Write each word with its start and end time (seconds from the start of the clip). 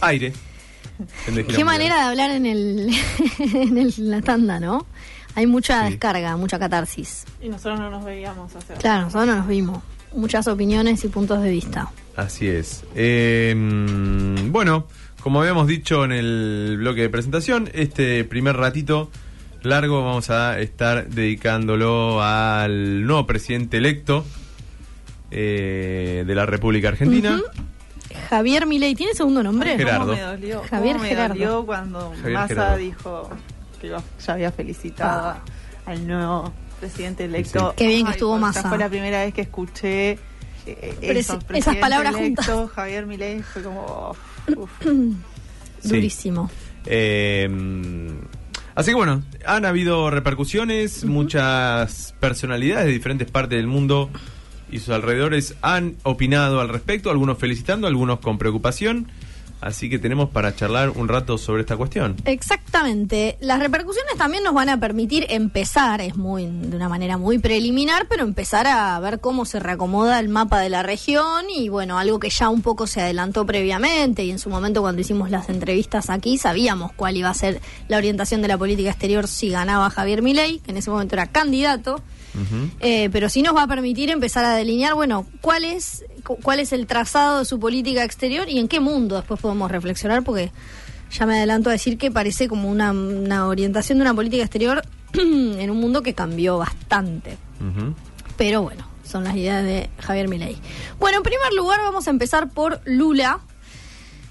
aire. 0.00 0.32
Qué 1.54 1.64
manera 1.64 1.96
de 1.96 2.02
hablar 2.02 2.30
en, 2.30 2.46
el, 2.46 2.90
en 3.38 3.78
el, 3.78 3.94
la 3.98 4.20
tanda, 4.20 4.60
¿no? 4.60 4.86
Hay 5.34 5.46
mucha 5.46 5.84
Sí. 5.86 5.90
descarga, 5.92 6.36
mucha 6.36 6.58
catarsis. 6.58 7.24
Y 7.40 7.48
nosotros 7.48 7.78
no 7.80 7.90
nos 7.90 8.04
veíamos 8.04 8.54
hace 8.56 8.74
Claro, 8.74 9.04
nosotros 9.04 9.26
no 9.28 9.36
nos 9.36 9.46
vimos. 9.48 9.82
Muchas 10.14 10.48
opiniones 10.48 11.04
y 11.04 11.08
puntos 11.08 11.40
de 11.42 11.50
vista. 11.50 11.90
Así 12.16 12.48
es. 12.48 12.82
Eh, 12.96 13.54
bueno, 14.48 14.86
como 15.22 15.40
habíamos 15.40 15.68
dicho 15.68 16.04
en 16.04 16.12
el 16.12 16.76
bloque 16.78 17.02
de 17.02 17.08
presentación, 17.08 17.70
este 17.72 18.24
primer 18.24 18.56
ratito 18.56 19.10
largo 19.62 20.02
vamos 20.04 20.30
a 20.30 20.58
estar 20.58 21.08
dedicándolo 21.08 22.22
al 22.22 23.06
nuevo 23.06 23.26
presidente 23.26 23.76
electo 23.76 24.24
eh, 25.30 26.24
de 26.26 26.34
la 26.34 26.44
República 26.46 26.88
Argentina. 26.88 27.40
Javier 28.28 28.66
Milei, 28.66 28.94
¿tiene 28.94 29.14
segundo 29.14 29.42
nombre? 29.42 29.76
Gerardo. 29.76 30.06
¿Cómo 30.06 30.16
me 30.16 30.20
dolió? 30.22 30.62
Javier 30.68 30.92
¿Cómo 30.94 31.02
me 31.04 31.08
Gerardo. 31.08 31.34
dolió 31.34 31.66
cuando 31.66 32.10
Javier 32.16 32.32
Massa 32.32 32.48
Gerardo. 32.48 32.76
dijo 32.76 33.30
que 33.80 33.86
iba- 33.88 34.02
ya 34.26 34.32
había 34.32 34.52
felicitado 34.52 35.28
Ah. 35.30 35.40
al 35.86 36.06
nuevo 36.06 36.52
presidente 36.80 37.24
electo? 37.24 37.70
Sí. 37.70 37.74
Qué 37.76 37.86
bien 37.88 38.06
que 38.06 38.12
estuvo 38.12 38.38
Massa. 38.38 38.60
esa 38.60 38.68
Fue 38.68 38.78
la 38.78 38.88
primera 38.88 39.20
vez 39.24 39.32
que 39.34 39.42
escuché 39.42 40.18
eh, 40.66 40.96
eso, 41.02 41.38
esas 41.54 41.76
palabras 41.76 42.14
electo, 42.16 42.42
juntas. 42.52 42.70
Javier 42.74 43.06
Milei 43.06 43.42
fue 43.42 43.62
como... 43.62 44.14
uf. 44.56 44.70
Sí. 45.82 45.88
Durísimo. 45.88 46.50
Eh, 46.84 47.48
así 48.74 48.90
que 48.90 48.94
bueno, 48.94 49.22
han 49.46 49.64
habido 49.64 50.10
repercusiones, 50.10 51.04
muchas 51.04 52.14
personalidades 52.20 52.84
de 52.86 52.92
diferentes 52.92 53.30
partes 53.30 53.56
del 53.56 53.66
mundo 53.66 54.10
y 54.70 54.78
sus 54.78 54.90
alrededores 54.90 55.54
han 55.62 55.96
opinado 56.02 56.60
al 56.60 56.68
respecto, 56.68 57.10
algunos 57.10 57.38
felicitando, 57.38 57.86
algunos 57.86 58.20
con 58.20 58.38
preocupación. 58.38 59.08
Así 59.60 59.90
que 59.90 59.98
tenemos 59.98 60.30
para 60.30 60.56
charlar 60.56 60.90
un 60.90 61.08
rato 61.08 61.36
sobre 61.36 61.60
esta 61.60 61.76
cuestión. 61.76 62.16
Exactamente. 62.24 63.36
Las 63.40 63.60
repercusiones 63.60 64.16
también 64.16 64.42
nos 64.42 64.54
van 64.54 64.70
a 64.70 64.80
permitir 64.80 65.26
empezar, 65.28 66.00
es 66.00 66.16
muy 66.16 66.46
de 66.46 66.76
una 66.76 66.88
manera 66.88 67.18
muy 67.18 67.38
preliminar, 67.38 68.06
pero 68.08 68.24
empezar 68.24 68.66
a 68.66 68.98
ver 69.00 69.20
cómo 69.20 69.44
se 69.44 69.60
reacomoda 69.60 70.18
el 70.18 70.30
mapa 70.30 70.60
de 70.60 70.70
la 70.70 70.82
región 70.82 71.44
y 71.54 71.68
bueno, 71.68 71.98
algo 71.98 72.18
que 72.18 72.30
ya 72.30 72.48
un 72.48 72.62
poco 72.62 72.86
se 72.86 73.02
adelantó 73.02 73.44
previamente 73.44 74.24
y 74.24 74.30
en 74.30 74.38
su 74.38 74.48
momento 74.48 74.80
cuando 74.80 75.02
hicimos 75.02 75.30
las 75.30 75.50
entrevistas 75.50 76.08
aquí 76.08 76.38
sabíamos 76.38 76.92
cuál 76.92 77.18
iba 77.18 77.28
a 77.28 77.34
ser 77.34 77.60
la 77.88 77.98
orientación 77.98 78.40
de 78.40 78.48
la 78.48 78.56
política 78.56 78.90
exterior 78.90 79.28
si 79.28 79.50
ganaba 79.50 79.90
Javier 79.90 80.22
Milei, 80.22 80.60
que 80.60 80.70
en 80.70 80.78
ese 80.78 80.90
momento 80.90 81.16
era 81.16 81.26
candidato. 81.26 82.02
Eh, 82.80 83.08
pero 83.10 83.28
sí 83.28 83.42
nos 83.42 83.54
va 83.56 83.64
a 83.64 83.66
permitir 83.66 84.10
empezar 84.10 84.44
a 84.44 84.54
delinear, 84.54 84.94
bueno, 84.94 85.26
cuál 85.40 85.64
es, 85.64 86.04
cu- 86.24 86.36
cuál 86.42 86.60
es 86.60 86.72
el 86.72 86.86
trazado 86.86 87.40
de 87.40 87.44
su 87.44 87.58
política 87.58 88.04
exterior 88.04 88.48
y 88.48 88.58
en 88.58 88.68
qué 88.68 88.78
mundo 88.80 89.16
después 89.16 89.40
podemos 89.40 89.70
reflexionar, 89.70 90.22
porque 90.22 90.52
ya 91.10 91.26
me 91.26 91.36
adelanto 91.36 91.70
a 91.70 91.72
decir 91.72 91.98
que 91.98 92.10
parece 92.10 92.46
como 92.48 92.70
una, 92.70 92.92
una 92.92 93.46
orientación 93.48 93.98
de 93.98 94.02
una 94.02 94.14
política 94.14 94.42
exterior 94.44 94.82
en 95.14 95.70
un 95.70 95.76
mundo 95.80 96.02
que 96.02 96.14
cambió 96.14 96.58
bastante. 96.58 97.36
Pero 98.36 98.62
bueno, 98.62 98.86
son 99.04 99.24
las 99.24 99.34
ideas 99.36 99.64
de 99.64 99.90
Javier 99.98 100.28
Milei. 100.28 100.56
Bueno, 100.98 101.18
en 101.18 101.22
primer 101.24 101.52
lugar 101.52 101.80
vamos 101.82 102.06
a 102.06 102.10
empezar 102.10 102.48
por 102.48 102.80
Lula, 102.84 103.40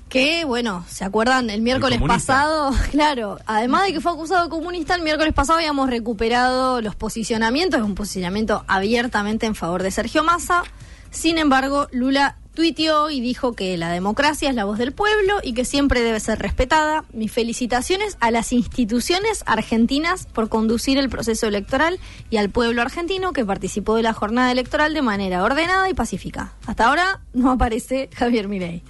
que 0.09 0.43
bueno, 0.43 0.83
¿se 0.89 1.05
acuerdan? 1.05 1.49
El 1.49 1.61
miércoles 1.61 2.01
pasado, 2.01 2.71
claro, 2.91 3.37
además 3.45 3.85
de 3.85 3.93
que 3.93 4.01
fue 4.01 4.11
acusado 4.11 4.43
de 4.43 4.49
comunista, 4.49 4.95
el 4.95 5.03
miércoles 5.03 5.33
pasado 5.33 5.59
habíamos 5.59 5.89
recuperado 5.89 6.81
los 6.81 6.95
posicionamientos, 6.95 7.81
un 7.81 7.95
posicionamiento 7.95 8.65
abiertamente 8.67 9.45
en 9.45 9.55
favor 9.55 9.83
de 9.83 9.91
Sergio 9.91 10.23
Massa. 10.23 10.63
Sin 11.11 11.37
embargo, 11.37 11.87
Lula 11.91 12.35
tuiteó 12.53 13.09
y 13.09 13.21
dijo 13.21 13.53
que 13.53 13.77
la 13.77 13.89
democracia 13.89 14.49
es 14.49 14.55
la 14.55 14.65
voz 14.65 14.77
del 14.77 14.91
pueblo 14.91 15.39
y 15.41 15.53
que 15.53 15.63
siempre 15.63 16.01
debe 16.01 16.19
ser 16.19 16.39
respetada. 16.39 17.05
Mis 17.13 17.31
felicitaciones 17.31 18.17
a 18.19 18.31
las 18.31 18.51
instituciones 18.51 19.43
argentinas 19.45 20.25
por 20.25 20.49
conducir 20.49 20.97
el 20.97 21.09
proceso 21.09 21.47
electoral 21.47 21.99
y 22.29 22.37
al 22.37 22.49
pueblo 22.49 22.81
argentino 22.81 23.31
que 23.31 23.45
participó 23.45 23.95
de 23.95 24.03
la 24.03 24.13
jornada 24.13 24.51
electoral 24.51 24.93
de 24.93 25.01
manera 25.01 25.43
ordenada 25.43 25.89
y 25.89 25.93
pacífica. 25.93 26.53
Hasta 26.65 26.89
ahora 26.89 27.21
no 27.33 27.51
aparece 27.51 28.09
Javier 28.15 28.47
Milei. 28.47 28.83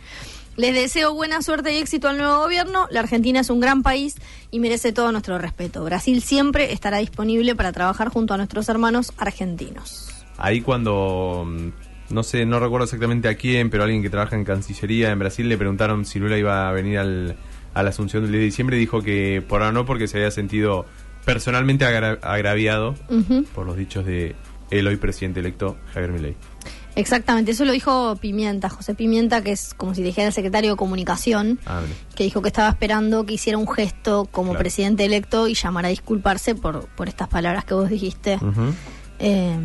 Les 0.59 0.73
deseo 0.73 1.13
buena 1.13 1.41
suerte 1.41 1.73
y 1.73 1.77
éxito 1.77 2.09
al 2.09 2.17
nuevo 2.17 2.39
gobierno. 2.39 2.87
La 2.91 2.99
Argentina 2.99 3.39
es 3.39 3.49
un 3.49 3.61
gran 3.61 3.81
país 3.81 4.15
y 4.51 4.59
merece 4.59 4.91
todo 4.91 5.09
nuestro 5.13 5.37
respeto. 5.37 5.85
Brasil 5.85 6.21
siempre 6.21 6.73
estará 6.73 6.97
disponible 6.97 7.55
para 7.55 7.71
trabajar 7.71 8.09
junto 8.09 8.33
a 8.33 8.37
nuestros 8.37 8.67
hermanos 8.67 9.13
argentinos. 9.17 10.09
Ahí 10.37 10.59
cuando, 10.59 11.45
mm, 11.47 12.13
no 12.13 12.23
sé, 12.23 12.45
no 12.45 12.59
recuerdo 12.59 12.83
exactamente 12.83 13.29
a 13.29 13.35
quién, 13.35 13.69
pero 13.69 13.83
alguien 13.83 14.01
que 14.01 14.09
trabaja 14.09 14.35
en 14.35 14.43
Cancillería 14.43 15.11
en 15.11 15.19
Brasil 15.19 15.47
le 15.47 15.57
preguntaron 15.57 16.03
si 16.03 16.19
Lula 16.19 16.37
iba 16.37 16.67
a 16.67 16.73
venir 16.73 16.97
al, 16.97 17.37
a 17.73 17.81
la 17.81 17.89
Asunción 17.91 18.23
del 18.23 18.33
10 18.33 18.41
de 18.41 18.45
diciembre 18.45 18.75
dijo 18.75 19.01
que 19.01 19.41
por 19.47 19.61
ahora 19.61 19.71
no 19.71 19.85
porque 19.85 20.09
se 20.09 20.17
había 20.17 20.31
sentido 20.31 20.85
personalmente 21.23 21.85
agra- 21.85 22.19
agraviado 22.21 22.95
por 23.55 23.65
los 23.65 23.77
dichos 23.77 24.05
de 24.05 24.35
el 24.71 24.85
hoy 24.87 24.97
presidente 24.97 25.39
electo 25.39 25.77
Javier 25.93 26.11
Milei. 26.11 26.35
Exactamente, 26.99 27.51
eso 27.51 27.65
lo 27.65 27.71
dijo 27.71 28.15
Pimienta, 28.17 28.69
José 28.69 28.93
Pimienta, 28.93 29.41
que 29.41 29.51
es 29.51 29.73
como 29.73 29.95
si 29.95 30.03
dijera 30.03 30.27
el 30.27 30.33
secretario 30.33 30.71
de 30.71 30.77
Comunicación, 30.77 31.59
Ah, 31.65 31.81
que 32.15 32.23
dijo 32.25 32.41
que 32.41 32.49
estaba 32.49 32.69
esperando 32.69 33.25
que 33.25 33.33
hiciera 33.35 33.57
un 33.57 33.67
gesto 33.67 34.25
como 34.31 34.49
Claro. 34.51 34.59
presidente 34.59 35.05
electo 35.05 35.47
y 35.47 35.53
llamara 35.55 35.87
a 35.87 35.91
disculparse 35.91 36.55
por, 36.55 36.87
por 36.89 37.07
estas 37.07 37.27
palabras 37.27 37.63
que 37.65 37.73
vos 37.73 37.89
dijiste, 37.89 38.37
eh, 39.19 39.57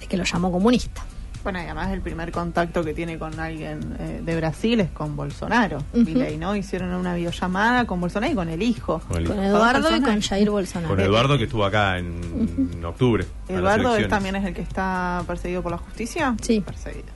de 0.00 0.06
que 0.06 0.16
lo 0.16 0.24
llamó 0.24 0.50
comunista. 0.52 1.04
Bueno, 1.44 1.60
y 1.60 1.62
además 1.62 1.92
el 1.92 2.00
primer 2.00 2.32
contacto 2.32 2.84
que 2.84 2.92
tiene 2.94 3.16
con 3.18 3.38
alguien 3.38 3.96
eh, 4.00 4.20
de 4.24 4.36
Brasil 4.36 4.80
es 4.80 4.90
con 4.90 5.14
Bolsonaro. 5.16 5.78
Milei, 5.92 6.36
¿no? 6.36 6.54
Hicieron 6.56 6.92
una 6.92 7.14
videollamada 7.14 7.86
con 7.86 8.00
Bolsonaro 8.00 8.32
y 8.32 8.34
con 8.34 8.48
el 8.48 8.60
hijo. 8.60 9.00
Con 9.08 9.18
el- 9.18 9.24
Con 9.28 9.38
Eduardo 9.42 9.96
y 9.96 10.00
con 10.02 10.20
Jair 10.20 10.50
Bolsonaro. 10.50 10.88
Con 10.94 11.00
Eduardo 11.00 11.38
que 11.38 11.44
estuvo 11.44 11.64
acá 11.64 11.98
en, 11.98 12.70
en 12.74 12.84
octubre. 12.84 13.24
Eduardo 13.48 13.94
él 13.96 14.08
también 14.08 14.36
es 14.36 14.44
el 14.46 14.52
que 14.54 14.62
está 14.62 15.22
perseguido 15.26 15.62
por 15.62 15.72
la 15.72 15.78
justicia. 15.78 16.34
Sí. 16.42 16.60
Perseguido. 16.60 17.06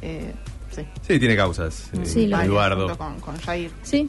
Eh, 0.00 0.32
sí. 0.70 0.82
Sí, 1.06 1.18
tiene 1.18 1.36
causas. 1.36 1.90
eh, 1.92 2.00
Sí, 2.06 2.24
Eduardo. 2.24 2.88
junto 2.88 2.98
Con, 2.98 3.20
con 3.20 3.36
Jair. 3.38 3.70
Sí, 3.82 4.08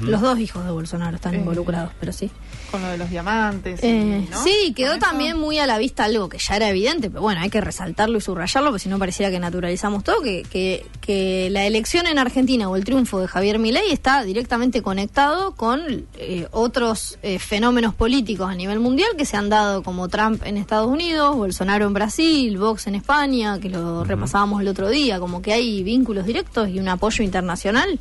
Los 0.00 0.20
dos 0.20 0.38
hijos 0.38 0.64
de 0.64 0.70
Bolsonaro 0.70 1.16
están 1.16 1.34
Eh. 1.34 1.38
involucrados, 1.38 1.92
pero 1.98 2.12
sí. 2.12 2.30
Con 2.70 2.82
lo 2.82 2.88
de 2.88 2.98
los 2.98 3.10
diamantes. 3.10 3.82
y, 3.82 3.86
Eh, 3.86 4.28
¿no? 4.30 4.42
Sí, 4.44 4.72
quedó 4.76 4.98
también 4.98 5.38
muy 5.38 5.58
a 5.58 5.66
la 5.66 5.78
vista 5.78 6.04
algo 6.04 6.28
que 6.28 6.38
ya 6.38 6.56
era 6.56 6.68
evidente, 6.68 7.10
pero 7.10 7.22
bueno, 7.22 7.40
hay 7.40 7.50
que 7.50 7.60
resaltarlo 7.60 8.18
y 8.18 8.20
subrayarlo, 8.20 8.70
porque 8.70 8.82
si 8.82 8.88
no 8.88 8.98
pareciera 8.98 9.30
que 9.30 9.38
naturalizamos 9.40 10.04
todo, 10.04 10.22
que, 10.22 10.42
que, 10.50 10.86
que 11.00 11.48
la 11.50 11.64
elección 11.66 12.06
en 12.06 12.18
Argentina 12.18 12.68
o 12.68 12.76
el 12.76 12.84
triunfo 12.84 13.20
de 13.20 13.28
Javier 13.28 13.58
Milei 13.58 13.90
está 13.90 14.22
directamente 14.22 14.82
conectado 14.82 15.52
con 15.56 16.06
eh, 16.18 16.46
otros 16.52 17.18
eh, 17.22 17.38
fenómenos 17.38 17.94
políticos 17.94 18.48
a 18.50 18.54
nivel 18.54 18.78
mundial 18.80 19.10
que 19.18 19.24
se 19.26 19.36
han 19.36 19.48
dado, 19.48 19.82
como 19.82 20.08
Trump 20.08 20.42
en 20.46 20.56
Estados 20.56 20.88
Unidos, 20.88 21.36
Bolsonaro 21.36 21.86
en 21.86 21.92
Brasil, 21.92 22.56
Vox 22.56 22.86
en 22.86 22.94
España, 22.94 23.58
que 23.60 23.68
lo 23.68 24.04
repasábamos 24.04 24.60
el 24.60 24.68
otro 24.68 24.88
día, 24.88 25.18
como 25.20 25.42
que 25.42 25.52
hay 25.52 25.82
vínculos 25.82 26.24
directos 26.26 26.68
y 26.68 26.78
un 26.78 26.88
apoyo 26.88 27.22
internacional 27.24 27.98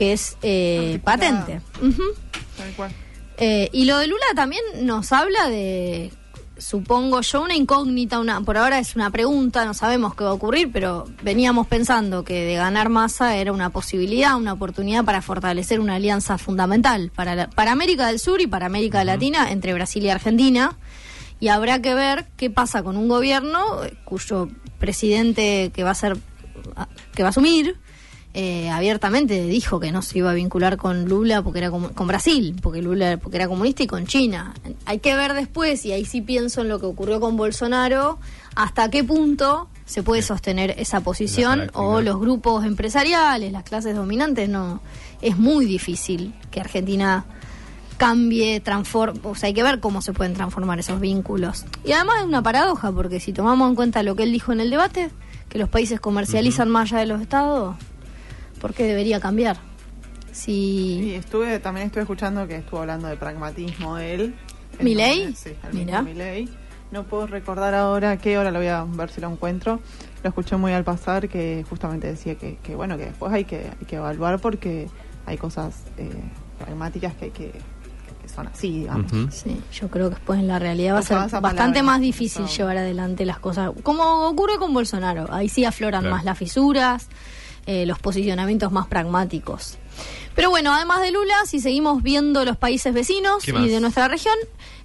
que 0.00 0.14
es 0.14 0.38
eh, 0.40 0.98
patente. 1.04 1.60
Ujú. 1.82 2.02
Tal 2.56 2.72
cual. 2.74 2.90
Eh, 3.36 3.68
y 3.70 3.84
lo 3.84 3.98
de 3.98 4.06
Lula 4.06 4.24
también 4.34 4.62
nos 4.80 5.12
habla 5.12 5.50
de, 5.50 6.10
supongo 6.56 7.20
yo, 7.20 7.42
una 7.42 7.54
incógnita, 7.54 8.18
una 8.18 8.40
por 8.40 8.56
ahora 8.56 8.78
es 8.78 8.96
una 8.96 9.10
pregunta, 9.10 9.66
no 9.66 9.74
sabemos 9.74 10.14
qué 10.14 10.24
va 10.24 10.30
a 10.30 10.32
ocurrir, 10.32 10.70
pero 10.72 11.06
veníamos 11.22 11.66
pensando 11.66 12.24
que 12.24 12.44
de 12.46 12.54
ganar 12.54 12.88
masa 12.88 13.36
era 13.36 13.52
una 13.52 13.68
posibilidad, 13.68 14.36
una 14.38 14.54
oportunidad 14.54 15.04
para 15.04 15.20
fortalecer 15.20 15.80
una 15.80 15.96
alianza 15.96 16.38
fundamental 16.38 17.10
para, 17.14 17.34
la- 17.34 17.50
para 17.50 17.72
América 17.72 18.06
del 18.06 18.18
Sur 18.18 18.40
y 18.40 18.46
para 18.46 18.64
América 18.64 19.04
Latina 19.04 19.50
entre 19.52 19.74
Brasil 19.74 20.02
y 20.02 20.08
Argentina. 20.08 20.78
Y 21.40 21.48
habrá 21.48 21.82
que 21.82 21.94
ver 21.94 22.24
qué 22.38 22.48
pasa 22.48 22.82
con 22.82 22.96
un 22.96 23.06
gobierno 23.08 23.60
cuyo 24.06 24.48
presidente 24.78 25.70
que 25.74 25.84
va 25.84 25.90
a 25.90 25.94
ser 25.94 26.16
que 27.14 27.22
va 27.22 27.28
a 27.28 27.30
asumir 27.30 27.76
eh, 28.32 28.70
abiertamente 28.70 29.44
dijo 29.46 29.80
que 29.80 29.90
no 29.90 30.02
se 30.02 30.18
iba 30.18 30.30
a 30.30 30.34
vincular 30.34 30.76
con 30.76 31.06
Lula 31.06 31.42
porque 31.42 31.58
era 31.58 31.70
con 31.70 32.06
Brasil, 32.06 32.56
porque 32.62 32.80
Lula 32.80 33.18
porque 33.20 33.36
era 33.36 33.48
comunista 33.48 33.82
y 33.82 33.86
con 33.86 34.06
China. 34.06 34.54
Hay 34.86 35.00
que 35.00 35.16
ver 35.16 35.34
después 35.34 35.84
y 35.84 35.92
ahí 35.92 36.04
sí 36.04 36.20
pienso 36.20 36.60
en 36.60 36.68
lo 36.68 36.78
que 36.78 36.86
ocurrió 36.86 37.18
con 37.18 37.36
Bolsonaro, 37.36 38.18
hasta 38.54 38.88
qué 38.88 39.02
punto 39.02 39.68
se 39.84 40.04
puede 40.04 40.22
sostener 40.22 40.76
esa 40.78 41.00
posición 41.00 41.70
o 41.74 42.00
los 42.00 42.20
grupos 42.20 42.64
empresariales, 42.64 43.50
las 43.50 43.64
clases 43.64 43.96
dominantes 43.96 44.48
no 44.48 44.80
es 45.20 45.36
muy 45.36 45.66
difícil 45.66 46.32
que 46.52 46.60
Argentina 46.60 47.24
cambie, 47.96 48.60
transforme, 48.60 49.20
o 49.24 49.34
sea, 49.34 49.48
hay 49.48 49.54
que 49.54 49.62
ver 49.62 49.80
cómo 49.80 50.00
se 50.00 50.12
pueden 50.12 50.32
transformar 50.32 50.78
esos 50.78 51.00
vínculos. 51.00 51.66
Y 51.84 51.92
además 51.92 52.20
es 52.20 52.24
una 52.24 52.42
paradoja, 52.42 52.90
porque 52.92 53.20
si 53.20 53.34
tomamos 53.34 53.68
en 53.68 53.74
cuenta 53.74 54.02
lo 54.02 54.16
que 54.16 54.22
él 54.22 54.32
dijo 54.32 54.52
en 54.52 54.60
el 54.60 54.70
debate, 54.70 55.10
que 55.50 55.58
los 55.58 55.68
países 55.68 56.00
comercializan 56.00 56.70
más 56.70 56.90
allá 56.90 57.00
de 57.00 57.06
los 57.06 57.20
estados, 57.20 57.76
¿por 58.60 58.74
qué 58.74 58.84
debería 58.84 59.18
cambiar? 59.20 59.56
Y 60.30 60.34
Si 60.34 61.14
estuve, 61.14 61.58
también 61.58 61.86
estuve 61.86 62.02
escuchando 62.02 62.46
que 62.46 62.56
estuvo 62.56 62.80
hablando 62.80 63.08
de 63.08 63.16
pragmatismo 63.16 63.98
él. 63.98 64.34
Lunes, 64.78 65.38
Sí, 65.38 65.50
Mira. 65.72 66.02
Milei. 66.02 66.48
No 66.92 67.04
puedo 67.04 67.26
recordar 67.26 67.74
ahora 67.74 68.16
qué 68.16 68.36
hora, 68.38 68.50
lo 68.50 68.58
voy 68.58 68.68
a 68.68 68.84
ver 68.84 69.10
si 69.10 69.20
lo 69.20 69.30
encuentro. 69.30 69.80
lo 70.22 70.28
escuché 70.28 70.56
muy 70.56 70.72
al 70.72 70.82
pasar 70.84 71.28
que 71.28 71.64
justamente 71.68 72.06
decía 72.08 72.34
que, 72.36 72.56
que 72.62 72.74
bueno, 72.74 72.96
que 72.96 73.06
después 73.06 73.32
hay 73.32 73.44
que, 73.44 73.70
hay 73.80 73.86
que 73.86 73.96
evaluar 73.96 74.38
porque 74.40 74.88
hay 75.26 75.36
cosas 75.36 75.82
eh, 75.98 76.10
pragmáticas 76.58 77.14
que 77.14 77.26
hay 77.26 77.30
que, 77.30 77.52
que 78.22 78.28
son 78.28 78.46
así, 78.48 78.80
digamos. 78.80 79.12
Ujú. 79.12 79.28
Sí, 79.30 79.60
yo 79.72 79.88
creo 79.88 80.08
que 80.08 80.16
después 80.16 80.40
en 80.40 80.48
la 80.48 80.58
realidad 80.58 80.94
va 80.94 80.98
a 80.98 81.02
ser 81.02 81.16
bastante 81.18 81.40
palabra, 81.40 81.82
más 81.84 82.00
difícil 82.00 82.46
llevar 82.46 82.76
adelante 82.78 83.24
las 83.24 83.38
cosas, 83.38 83.70
como 83.84 84.26
ocurre 84.28 84.56
con 84.58 84.72
Bolsonaro. 84.74 85.32
Ahí 85.32 85.48
sí 85.48 85.64
afloran 85.64 86.00
Claro. 86.02 86.16
más 86.16 86.24
las 86.24 86.38
fisuras, 86.38 87.08
eh, 87.72 87.86
los 87.86 88.00
posicionamientos 88.00 88.72
más 88.72 88.88
pragmáticos. 88.88 89.78
Pero 90.34 90.50
bueno, 90.50 90.72
además 90.74 91.02
de 91.02 91.12
Lula, 91.12 91.36
si 91.46 91.60
seguimos 91.60 92.02
viendo 92.02 92.44
los 92.44 92.56
países 92.56 92.92
vecinos 92.92 93.46
y 93.46 93.68
de 93.68 93.80
nuestra 93.80 94.08
región, 94.08 94.34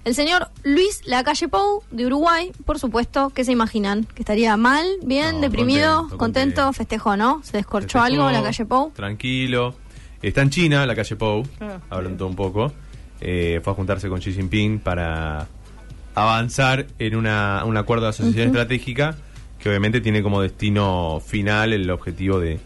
el 0.04 0.14
señor 0.14 0.50
Luis 0.62 1.00
Lacalle 1.04 1.48
Pou 1.48 1.82
de 1.90 2.06
Uruguay, 2.06 2.52
por 2.64 2.78
supuesto, 2.78 3.30
¿qué 3.34 3.42
se 3.44 3.50
imaginan? 3.50 4.04
¿Que 4.04 4.22
estaría 4.22 4.56
mal, 4.56 4.86
bien, 5.02 5.36
No, 5.36 5.40
deprimido, 5.40 5.96
contento, 6.02 6.16
contento, 6.16 6.54
contento. 6.62 6.72
festejó, 6.74 7.16
no? 7.16 7.40
¿Se 7.42 7.56
descorchó 7.56 7.98
Festejó, 7.98 8.04
algo 8.04 8.30
Lacalle 8.30 8.64
Pou? 8.66 8.92
Tranquilo. 8.92 9.74
Está 10.22 10.42
en 10.42 10.50
China, 10.50 10.86
la 10.86 10.94
calle 10.94 11.16
Pou. 11.16 11.42
Ah, 11.60 11.80
Hablando 11.90 12.24
un 12.28 12.36
poco. 12.36 12.72
Eh, 13.20 13.60
fue 13.64 13.72
a 13.72 13.76
juntarse 13.76 14.08
con 14.08 14.20
Xi 14.20 14.32
Jinping 14.32 14.78
para 14.78 15.48
avanzar 16.14 16.86
en 17.00 17.16
una, 17.16 17.64
un 17.64 17.76
acuerdo 17.76 18.04
de 18.04 18.10
asociación 18.10 18.46
estratégica 18.48 19.16
que 19.58 19.70
obviamente 19.70 20.00
tiene 20.00 20.22
como 20.22 20.40
destino 20.40 21.20
final 21.24 21.72
el 21.72 21.90
objetivo 21.90 22.38
de 22.38 22.60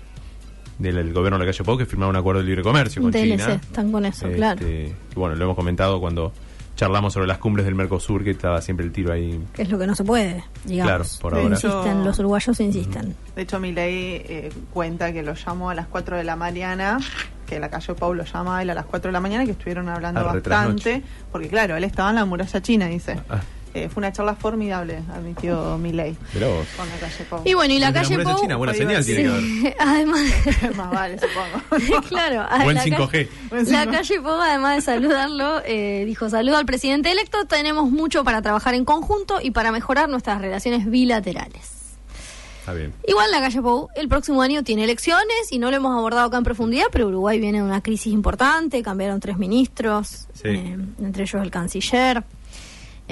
del 0.80 1.12
gobierno 1.12 1.38
de 1.38 1.44
la 1.46 1.52
calle 1.52 1.64
Pou, 1.64 1.76
que 1.76 1.84
es 1.84 1.88
firmar 1.88 2.08
un 2.08 2.16
acuerdo 2.16 2.40
de 2.40 2.46
libre 2.46 2.62
comercio 2.62 3.02
con 3.02 3.10
DLC, 3.10 3.38
China. 3.38 3.54
están 3.54 3.92
con 3.92 4.04
eso, 4.06 4.26
Este, 4.26 4.36
claro. 4.36 4.58
que, 4.58 4.94
bueno, 5.14 5.34
lo 5.36 5.44
hemos 5.44 5.56
comentado 5.56 6.00
cuando 6.00 6.32
charlamos 6.76 7.12
sobre 7.12 7.26
las 7.26 7.36
cumbres 7.38 7.66
del 7.66 7.74
Mercosur, 7.74 8.24
que 8.24 8.30
estaba 8.30 8.60
siempre 8.62 8.86
el 8.86 8.92
tiro 8.92 9.12
ahí. 9.12 9.38
Que 9.52 9.62
es 9.62 9.68
lo 9.70 9.78
que 9.78 9.86
no 9.86 9.94
se 9.94 10.02
puede, 10.04 10.42
digamos. 10.64 10.88
Claro, 10.90 11.04
por 11.20 11.34
ahora. 11.34 11.54
Insisten, 11.54 12.04
los 12.04 12.18
uruguayos 12.18 12.58
insisten. 12.60 13.14
De 13.36 13.42
hecho, 13.42 13.60
Milei 13.60 14.22
eh, 14.26 14.50
cuenta 14.72 15.12
que 15.12 15.22
lo 15.22 15.34
llamó 15.34 15.68
a 15.68 15.74
las 15.74 15.86
4 15.88 16.16
de 16.16 16.24
la 16.24 16.36
mañana, 16.36 16.98
que 17.46 17.60
la 17.60 17.68
calle 17.68 17.94
Pau 17.94 18.14
lo 18.14 18.24
llama 18.24 18.58
a 18.58 18.62
él 18.62 18.70
a 18.70 18.74
las 18.74 18.86
4 18.86 19.08
de 19.08 19.12
la 19.12 19.20
mañana, 19.20 19.44
que 19.44 19.50
estuvieron 19.50 19.90
hablando 19.90 20.24
bastante, 20.24 21.02
porque 21.30 21.48
claro, 21.48 21.76
él 21.76 21.84
estaba 21.84 22.08
en 22.10 22.16
la 22.16 22.24
muralla 22.24 22.62
china, 22.62 22.86
dice. 22.86 23.18
Ah. 23.28 23.40
Eh, 23.72 23.88
fue 23.88 24.00
una 24.00 24.10
charla 24.12 24.34
formidable, 24.34 25.00
admitió 25.14 25.78
Milei 25.78 26.16
con 26.32 26.88
la 26.88 26.96
calle 26.98 27.24
Pau. 27.30 27.42
Y 27.44 27.54
bueno, 27.54 27.72
y 27.72 27.78
la 27.78 27.92
calle 27.92 28.18
Pou. 28.18 28.40
china, 28.40 28.56
buena 28.56 28.74
señal 28.74 29.04
tiene 29.04 29.22
que 29.22 29.28
haber. 29.28 29.76
Además, 29.78 30.20
Más 30.76 30.90
vale, 30.90 31.16
supongo. 31.20 32.02
claro, 32.08 32.46
Buen 32.64 32.74
la 32.74 32.84
5G. 32.84 33.28
Buen 33.48 33.70
La 33.70 33.84
5G. 33.86 33.90
calle 33.92 34.20
Pou, 34.22 34.40
además 34.40 34.74
de 34.76 34.82
saludarlo, 34.82 35.62
eh, 35.64 36.02
dijo: 36.04 36.28
Saludo 36.28 36.56
al 36.56 36.66
presidente 36.66 37.12
electo. 37.12 37.44
Tenemos 37.44 37.90
mucho 37.92 38.24
para 38.24 38.42
trabajar 38.42 38.74
en 38.74 38.84
conjunto 38.84 39.38
y 39.40 39.52
para 39.52 39.70
mejorar 39.70 40.08
nuestras 40.08 40.40
relaciones 40.40 40.90
bilaterales. 40.90 41.78
Está 42.58 42.72
bien. 42.74 42.92
Igual 43.06 43.30
la 43.30 43.40
calle 43.40 43.62
Pou 43.62 43.88
el 43.94 44.08
próximo 44.08 44.42
año 44.42 44.64
tiene 44.64 44.82
elecciones 44.82 45.50
y 45.52 45.60
no 45.60 45.70
lo 45.70 45.76
hemos 45.76 45.96
abordado 45.96 46.26
acá 46.26 46.36
en 46.38 46.42
profundidad, 46.44 46.86
pero 46.90 47.06
Uruguay 47.06 47.38
viene 47.38 47.58
de 47.58 47.64
una 47.64 47.82
crisis 47.82 48.12
importante, 48.12 48.82
cambiaron 48.82 49.20
tres 49.20 49.38
ministros, 49.38 50.26
Sí. 50.34 50.48
eh, 50.48 50.76
entre 51.00 51.22
ellos 51.22 51.40
el 51.40 51.50
canciller, 51.52 52.22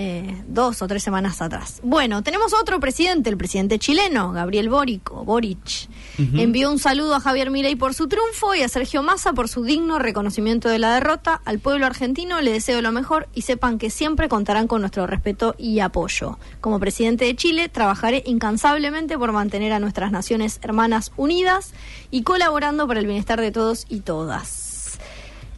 eh, 0.00 0.45
dos 0.47 0.81
o 0.81 0.87
tres 0.87 1.03
semanas 1.03 1.43
atrás. 1.43 1.81
Bueno, 1.83 2.23
tenemos 2.23 2.55
otro 2.55 2.79
presidente, 2.79 3.31
el 3.31 3.37
presidente 3.37 3.81
chileno, 3.81 4.31
Gabriel 4.31 4.69
Boric, 4.69 5.11
o 5.11 5.25
Boric. 5.25 5.89
Envió 6.19 6.71
un 6.71 6.79
saludo 6.79 7.17
a 7.17 7.21
Javier 7.21 7.50
Milei 7.50 7.75
por 7.75 7.95
su 7.95 8.06
triunfo 8.06 8.55
y 8.55 8.62
a 8.62 8.69
Sergio 8.69 9.03
Massa 9.03 9.33
por 9.33 9.49
su 9.49 9.65
digno 9.65 9.99
reconocimiento 9.99 10.69
de 10.69 10.79
la 10.79 10.95
derrota. 10.95 11.43
Al 11.45 11.59
pueblo 11.59 11.85
argentino 11.85 12.41
le 12.41 12.53
deseo 12.53 12.81
lo 12.81 12.93
mejor 12.93 13.29
y 13.35 13.43
sepan 13.43 13.79
que 13.79 13.91
siempre 13.91 14.29
contarán 14.29 14.69
con 14.69 14.83
nuestro 14.83 15.05
respeto 15.09 15.56
y 15.59 15.81
apoyo. 15.81 16.39
Como 16.61 16.79
presidente 16.79 17.25
de 17.25 17.35
Chile, 17.35 17.69
trabajaré 17.69 18.23
incansablemente 18.25 19.19
por 19.19 19.33
mantener 19.33 19.73
a 19.73 19.81
nuestras 19.81 20.12
naciones 20.12 20.61
hermanas 20.62 21.11
unidas 21.17 21.73
y 22.12 22.23
colaborando 22.23 22.87
para 22.87 23.00
el 23.00 23.06
bienestar 23.06 23.41
de 23.41 23.50
todos 23.50 23.85
y 23.89 23.99
todas. 24.00 25.00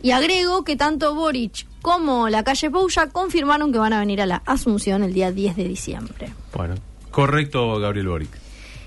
Y 0.03 0.13
agrego 0.13 0.65
que 0.65 0.77
tanto 0.77 1.15
Boric 1.15 1.67
como 1.83 2.29
la 2.29 2.43
calle 2.43 2.71
Pou 2.71 2.89
ya 2.89 3.09
confirmaron 3.09 3.73
que 3.73 3.79
van 3.79 3.93
a 3.93 4.01
venir 4.01 4.21
a 4.21 4.27
la 4.27 4.43
Asunción 4.47 5.03
el 5.03 5.13
día 5.13 5.33
10 5.33 5.57
de 5.57 5.65
diciembre. 5.65 6.33
Bueno, 6.55 6.75
correcto, 7.11 7.79
Gabriel 7.79 8.09
Boric. 8.09 8.31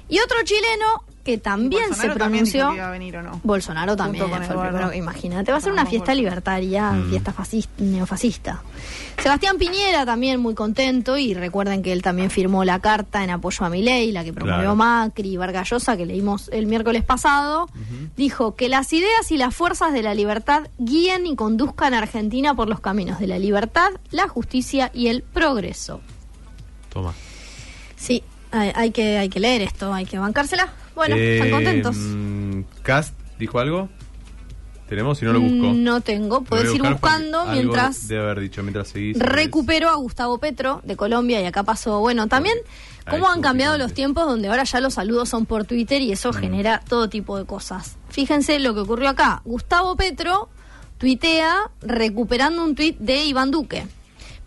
Y 0.09 0.19
otro 0.19 0.37
chileno 0.43 1.03
que 1.23 1.37
también 1.37 1.93
se 1.95 2.07
también 2.09 2.11
dijo 2.11 2.15
pronunció. 2.19 2.69
que 2.71 2.75
iba 2.75 2.87
a 2.87 2.91
venir, 2.91 3.15
¿o 3.17 3.23
no? 3.23 3.39
Bolsonaro 3.43 3.95
también. 3.95 4.25
Imagínate, 4.95 5.51
va 5.51 5.57
a 5.57 5.61
ser 5.61 5.71
una 5.71 5.85
fiesta 5.85 6.11
Bolsonaro. 6.11 6.15
libertaria, 6.21 6.91
Mm. 6.91 7.09
fiesta 7.09 7.31
fascista, 7.33 7.71
neofascista. 7.83 8.61
Sebastián 9.21 9.57
Piñera 9.57 10.05
también 10.05 10.39
muy 10.41 10.53
contento 10.53 11.17
y 11.17 11.33
recuerden 11.33 11.81
que 11.81 11.93
él 11.93 12.01
también 12.01 12.29
firmó 12.29 12.65
la 12.65 12.79
carta 12.79 13.23
en 13.23 13.29
apoyo 13.29 13.63
a 13.65 13.69
Milei, 13.69 14.11
la 14.11 14.23
que 14.23 14.33
promovió 14.33 14.57
Claro. 14.57 14.75
Macri 14.75 15.29
y 15.33 15.37
Vargas 15.37 15.69
Llosa, 15.69 15.95
que 15.95 16.05
leímos 16.05 16.49
el 16.51 16.65
miércoles 16.65 17.03
pasado. 17.05 17.69
Dijo 18.17 18.55
que 18.55 18.67
las 18.67 18.91
ideas 18.91 19.31
y 19.31 19.37
las 19.37 19.55
fuerzas 19.55 19.93
de 19.93 20.01
la 20.03 20.13
libertad 20.13 20.63
guíen 20.77 21.25
y 21.25 21.35
conduzcan 21.37 21.93
a 21.93 21.99
Argentina 21.99 22.53
por 22.53 22.67
los 22.67 22.81
caminos 22.81 23.19
de 23.19 23.27
la 23.27 23.39
libertad, 23.39 23.91
la 24.11 24.27
justicia 24.27 24.91
y 24.93 25.07
el 25.07 25.21
progreso. 25.23 26.01
Toma. 26.91 27.13
Sí, 27.95 28.23
hay, 28.51 28.71
hay 28.75 28.91
que, 28.91 29.17
hay 29.19 29.29
que 29.29 29.39
leer 29.39 29.61
esto, 29.61 29.93
hay 29.93 30.05
que 30.05 30.19
bancársela. 30.19 30.73
Bueno, 30.95 31.15
están 31.15 31.47
Eh, 31.47 31.51
contentos. 31.51 31.95
mm, 31.97 32.59
¿Cast 32.83 33.13
dijo 33.39 33.59
algo? 33.59 33.89
¿Tenemos? 34.87 35.17
Si 35.17 35.25
no 35.25 35.33
lo 35.33 35.39
busco. 35.39 35.55
Mm, 35.73 35.83
No 35.83 36.01
tengo, 36.01 36.41
puedes 36.43 36.73
ir 36.75 36.83
buscando 36.83 37.45
mientras 37.47 38.07
Debe 38.07 38.21
haber 38.23 38.41
dicho 38.41 38.61
mientras 38.61 38.89
seguís. 38.89 39.17
recupero 39.17 39.89
a 39.89 39.95
Gustavo 39.95 40.37
Petro 40.37 40.81
de 40.83 40.95
Colombia 40.95 41.41
y 41.41 41.45
acá 41.45 41.63
pasó, 41.63 41.99
bueno, 41.99 42.27
también 42.27 42.57
cómo 43.09 43.27
han 43.29 43.41
cambiado 43.41 43.77
los 43.77 43.93
tiempos 43.93 44.25
donde 44.27 44.49
ahora 44.49 44.65
ya 44.65 44.79
los 44.81 44.93
saludos 44.95 45.29
son 45.29 45.45
por 45.45 45.65
Twitter 45.65 46.01
y 46.01 46.09
Mm. 46.09 46.13
eso 46.13 46.33
genera 46.33 46.81
todo 46.87 47.09
tipo 47.09 47.37
de 47.37 47.45
cosas. 47.45 47.95
Fíjense 48.09 48.59
lo 48.59 48.73
que 48.75 48.81
ocurrió 48.81 49.09
acá. 49.09 49.41
Gustavo 49.45 49.95
Petro 49.95 50.49
tuitea 50.99 51.55
recuperando 51.81 52.63
un 52.63 52.75
tuit 52.75 52.97
de 52.99 53.25
Iván 53.25 53.49
Duque. 53.51 53.87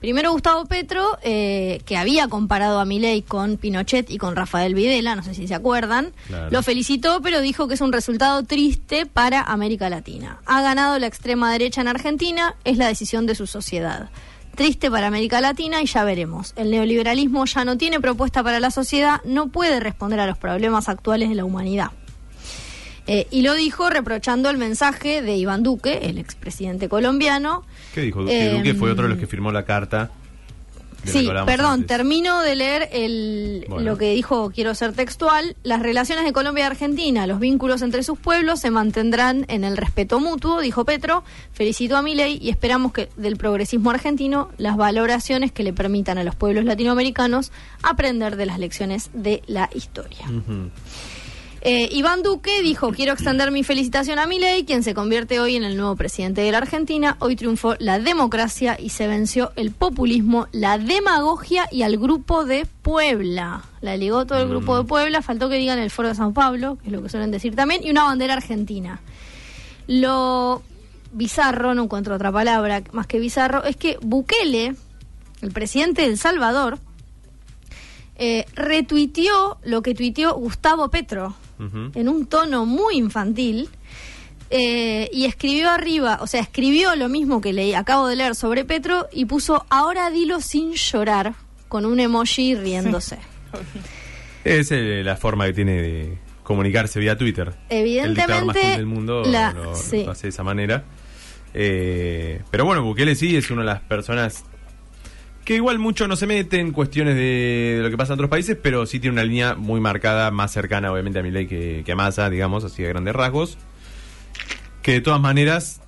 Primero 0.00 0.30
Gustavo 0.32 0.66
Petro, 0.66 1.18
eh, 1.22 1.80
que 1.86 1.96
había 1.96 2.28
comparado 2.28 2.78
a 2.80 2.84
Milei 2.84 3.22
con 3.22 3.56
Pinochet 3.56 4.10
y 4.10 4.18
con 4.18 4.36
Rafael 4.36 4.74
Videla, 4.74 5.16
no 5.16 5.22
sé 5.22 5.34
si 5.34 5.48
se 5.48 5.54
acuerdan, 5.54 6.12
Claro. 6.26 6.48
lo 6.50 6.62
felicitó, 6.62 7.20
pero 7.22 7.40
dijo 7.40 7.66
que 7.66 7.74
es 7.74 7.80
un 7.80 7.92
resultado 7.92 8.42
triste 8.42 9.06
para 9.06 9.40
América 9.40 9.88
Latina. 9.88 10.38
Ha 10.44 10.60
ganado 10.60 10.98
la 10.98 11.06
extrema 11.06 11.50
derecha 11.50 11.80
en 11.80 11.88
Argentina, 11.88 12.54
es 12.64 12.76
la 12.76 12.88
decisión 12.88 13.26
de 13.26 13.34
su 13.34 13.46
sociedad. 13.46 14.10
Triste 14.54 14.90
para 14.90 15.06
América 15.08 15.40
Latina 15.40 15.82
y 15.82 15.86
ya 15.86 16.04
veremos. 16.04 16.52
El 16.56 16.70
neoliberalismo 16.70 17.44
ya 17.46 17.64
no 17.64 17.76
tiene 17.76 18.00
propuesta 18.00 18.42
para 18.42 18.60
la 18.60 18.70
sociedad, 18.70 19.20
no 19.24 19.48
puede 19.48 19.80
responder 19.80 20.20
a 20.20 20.26
los 20.26 20.38
problemas 20.38 20.88
actuales 20.88 21.28
de 21.30 21.34
la 21.34 21.44
humanidad. 21.44 21.90
Eh, 23.06 23.26
y 23.30 23.42
lo 23.42 23.54
dijo 23.54 23.88
reprochando 23.90 24.50
el 24.50 24.58
mensaje 24.58 25.22
de 25.22 25.36
Iván 25.36 25.62
Duque, 25.62 26.00
el 26.02 26.18
expresidente 26.18 26.88
colombiano, 26.88 27.62
¿Qué 27.94 28.00
dijo? 28.02 28.24
Que 28.26 28.48
Eh, 28.48 28.52
Duque 28.56 28.74
fue 28.74 28.90
otro 28.90 29.04
de 29.04 29.10
los 29.10 29.18
que 29.18 29.26
firmó 29.26 29.52
la 29.52 29.64
carta. 29.64 30.10
Sí, 31.04 31.30
perdón, 31.46 31.66
antes. 31.74 31.86
termino 31.86 32.40
de 32.42 32.56
leer 32.56 32.88
el, 32.90 33.64
Bueno. 33.68 33.92
lo 33.92 33.96
que 33.96 34.12
dijo, 34.12 34.50
quiero 34.52 34.74
ser 34.74 34.92
textual. 34.92 35.54
Las 35.62 35.80
relaciones 35.80 36.24
de 36.24 36.32
Colombia 36.32 36.62
y 36.64 36.66
Argentina, 36.66 37.28
los 37.28 37.38
vínculos 37.38 37.82
entre 37.82 38.02
sus 38.02 38.18
pueblos 38.18 38.58
se 38.58 38.70
mantendrán 38.72 39.44
en 39.46 39.62
el 39.62 39.76
respeto 39.76 40.18
mutuo, 40.18 40.60
dijo 40.60 40.84
Petro. 40.84 41.22
Felicitó 41.52 41.96
a 41.96 42.02
Milei 42.02 42.38
y 42.42 42.50
esperamos 42.50 42.92
que 42.92 43.08
del 43.16 43.36
progresismo 43.36 43.90
argentino 43.90 44.48
las 44.58 44.76
valoraciones 44.76 45.52
que 45.52 45.62
le 45.62 45.72
permitan 45.72 46.18
a 46.18 46.24
los 46.24 46.34
pueblos 46.34 46.64
latinoamericanos 46.64 47.52
aprender 47.84 48.34
de 48.34 48.46
las 48.46 48.58
lecciones 48.58 49.10
de 49.12 49.42
la 49.46 49.70
historia. 49.72 50.26
Ujú. 50.28 50.70
Eh, 51.62 51.88
Iván 51.90 52.22
Duque 52.22 52.62
dijo, 52.62 52.92
quiero 52.92 53.12
extender 53.12 53.50
mi 53.50 53.64
felicitación 53.64 54.18
a 54.18 54.26
Milei, 54.26 54.64
quien 54.64 54.82
se 54.82 54.94
convierte 54.94 55.40
hoy 55.40 55.56
en 55.56 55.64
el 55.64 55.76
nuevo 55.76 55.96
presidente 55.96 56.42
de 56.42 56.52
la 56.52 56.58
Argentina. 56.58 57.16
Hoy 57.18 57.34
triunfó 57.34 57.74
la 57.78 57.98
democracia 57.98 58.76
y 58.78 58.90
se 58.90 59.06
venció 59.06 59.52
el 59.56 59.72
populismo, 59.72 60.48
la 60.52 60.78
demagogia 60.78 61.66
y 61.72 61.82
al 61.82 61.96
grupo 61.96 62.44
de 62.44 62.66
Puebla. 62.82 63.64
La 63.80 63.96
ligó 63.96 64.26
todo 64.26 64.42
el 64.42 64.48
grupo 64.48 64.76
de 64.76 64.84
Puebla, 64.84 65.22
faltó 65.22 65.48
que 65.48 65.56
digan 65.56 65.78
el 65.78 65.90
foro 65.90 66.08
de 66.08 66.14
San 66.14 66.34
Pablo, 66.34 66.76
que 66.80 66.88
es 66.88 66.92
lo 66.92 67.02
que 67.02 67.08
suelen 67.08 67.30
decir 67.30 67.56
también, 67.56 67.82
y 67.82 67.90
una 67.90 68.04
bandera 68.04 68.34
argentina. 68.34 69.00
Lo 69.88 70.62
bizarro, 71.12 71.74
no 71.74 71.84
encuentro 71.84 72.14
otra 72.14 72.30
palabra 72.30 72.82
más 72.92 73.06
que 73.06 73.18
bizarro, 73.18 73.64
es 73.64 73.76
que 73.76 73.98
Bukele, 74.02 74.76
el 75.40 75.52
presidente 75.52 76.02
de 76.02 76.08
El 76.08 76.18
Salvador, 76.18 76.78
eh, 78.18 78.46
retuiteó 78.54 79.58
lo 79.64 79.82
que 79.82 79.94
tuiteó 79.94 80.34
Gustavo 80.34 80.88
Petro 80.90 81.34
En 81.58 82.08
un 82.08 82.26
tono 82.26 82.66
muy 82.66 82.96
infantil 82.96 83.68
eh, 84.50 85.08
y 85.12 85.24
escribió 85.24 85.70
arriba, 85.70 86.18
o 86.20 86.26
sea, 86.26 86.40
escribió 86.40 86.94
lo 86.96 87.08
mismo 87.08 87.40
que 87.40 87.52
le 87.52 87.74
acabo 87.74 88.06
de 88.08 88.16
leer 88.16 88.34
sobre 88.34 88.64
Petro 88.64 89.08
y 89.12 89.24
puso 89.24 89.64
ahora 89.70 90.10
dilo 90.10 90.40
sin 90.40 90.72
llorar 90.74 91.34
con 91.68 91.84
un 91.84 91.98
emoji 92.00 92.54
riéndose. 92.54 93.18
Es 94.44 94.70
eh, 94.70 95.02
la 95.02 95.16
forma 95.16 95.46
que 95.46 95.52
tiene 95.54 95.82
de 95.82 96.18
comunicarse 96.44 97.00
vía 97.00 97.18
Twitter. 97.18 97.52
El 97.68 98.14
dictador 98.14 98.44
más 98.44 98.56
Evidentemente, 98.56 98.60
cool 98.60 98.76
del 98.76 98.86
mundo 98.86 99.22
la- 99.24 99.52
lo, 99.52 99.74
sí. 99.74 100.04
lo 100.04 100.12
hace 100.12 100.22
de 100.24 100.28
esa 100.28 100.44
manera. 100.44 100.84
Eh, 101.52 102.42
pero 102.50 102.64
bueno, 102.64 102.84
Bukele 102.84 103.16
sí 103.16 103.36
es 103.36 103.50
una 103.50 103.62
de 103.62 103.66
las 103.66 103.80
personas 103.80 104.44
que 105.46 105.54
igual 105.54 105.78
mucho 105.78 106.08
no 106.08 106.16
se 106.16 106.26
mete 106.26 106.58
en 106.58 106.72
cuestiones 106.72 107.14
de, 107.14 107.78
lo 107.80 107.88
que 107.88 107.96
pasa 107.96 108.12
en 108.12 108.16
otros 108.16 108.28
países, 108.28 108.58
pero 108.60 108.84
sí 108.84 108.98
tiene 108.98 109.12
una 109.14 109.22
línea 109.22 109.54
muy 109.54 109.80
marcada, 109.80 110.32
más 110.32 110.50
cercana 110.50 110.90
obviamente 110.92 111.20
a 111.20 111.22
Milei 111.22 111.46
que, 111.46 111.84
que 111.86 111.92
a 111.92 111.94
Massa, 111.96 112.28
digamos, 112.28 112.64
así 112.64 112.82
de 112.82 112.88
grandes 112.88 113.14
rasgos. 113.14 113.56
Que 114.82 114.94
de 114.94 115.00
todas 115.02 115.20
maneras, 115.20 115.80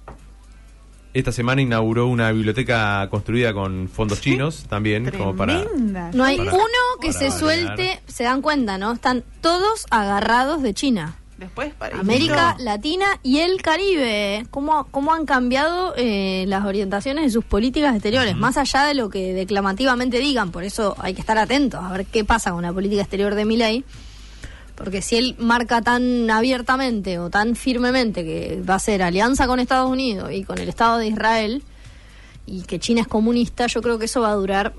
esta 1.13 1.33
semana 1.33 1.61
inauguró 1.61 2.07
una 2.07 2.31
biblioteca 2.31 3.09
construida 3.11 3.53
con 3.53 3.89
fondos 3.89 4.21
chinos 4.21 4.65
también, 4.69 5.11
como 5.11 5.35
para... 5.35 5.65
Tremenda. 5.65 6.13
No 6.15 6.23
hay 6.23 6.37
Para- 6.37 6.55
uno 6.55 6.65
que 7.01 7.13
se 7.13 7.25
variar. 7.31 7.39
suelte, 7.41 8.01
se 8.07 8.23
dan 8.23 8.43
cuenta, 8.43 8.79
¿no? 8.79 8.93
Están 8.93 9.25
todos 9.41 9.87
agarrados 9.91 10.63
de 10.63 10.73
China. 10.73 11.17
Después, 11.39 11.73
para 11.73 12.01
América 12.01 12.57
Latina 12.59 13.07
y 13.23 13.39
el 13.39 13.63
Caribe. 13.63 14.45
¿Cómo, 14.51 14.89
cómo 14.91 15.15
han 15.15 15.25
cambiado 15.25 15.95
eh, 15.97 16.45
las 16.49 16.65
orientaciones 16.65 17.25
de 17.25 17.31
sus 17.31 17.45
políticas 17.45 17.95
exteriores? 17.95 18.37
Más 18.37 18.57
allá 18.57 18.85
de 18.85 18.95
lo 18.95 19.09
que 19.09 19.33
declamativamente 19.35 20.19
digan. 20.19 20.51
Por 20.51 20.65
eso 20.65 20.97
hay 20.99 21.15
que 21.15 21.21
estar 21.21 21.39
atentos 21.39 21.81
a 21.81 21.93
ver 21.93 22.07
qué 22.07 22.25
pasa 22.25 22.51
con 22.51 22.63
la 22.63 22.73
política 22.73 23.03
exterior 23.03 23.37
de 23.37 23.45
Milei. 23.45 23.85
Porque 24.75 25.01
si 25.01 25.17
él 25.17 25.37
marca 25.39 25.81
tan 25.81 26.29
abiertamente 26.29 27.21
o 27.21 27.31
tan 27.31 27.55
firmemente 27.55 28.25
que 28.25 28.61
va 28.69 28.75
a 28.75 28.81
ser 28.81 29.03
alianza 29.03 29.47
con 29.47 29.61
Estados 29.61 29.89
Unidos 29.89 30.33
y 30.33 30.43
con 30.43 30.59
el 30.59 30.69
Estado 30.69 30.99
de 30.99 31.07
Israel 31.07 31.63
y 32.47 32.63
que 32.63 32.81
China 32.81 33.03
es 33.03 33.09
comunista, 33.09 33.69
yo 33.69 33.81
creo 33.81 34.01
que 34.01 34.07
eso 34.07 34.23
va 34.23 34.31
a 34.31 34.35
durar. 34.35 34.75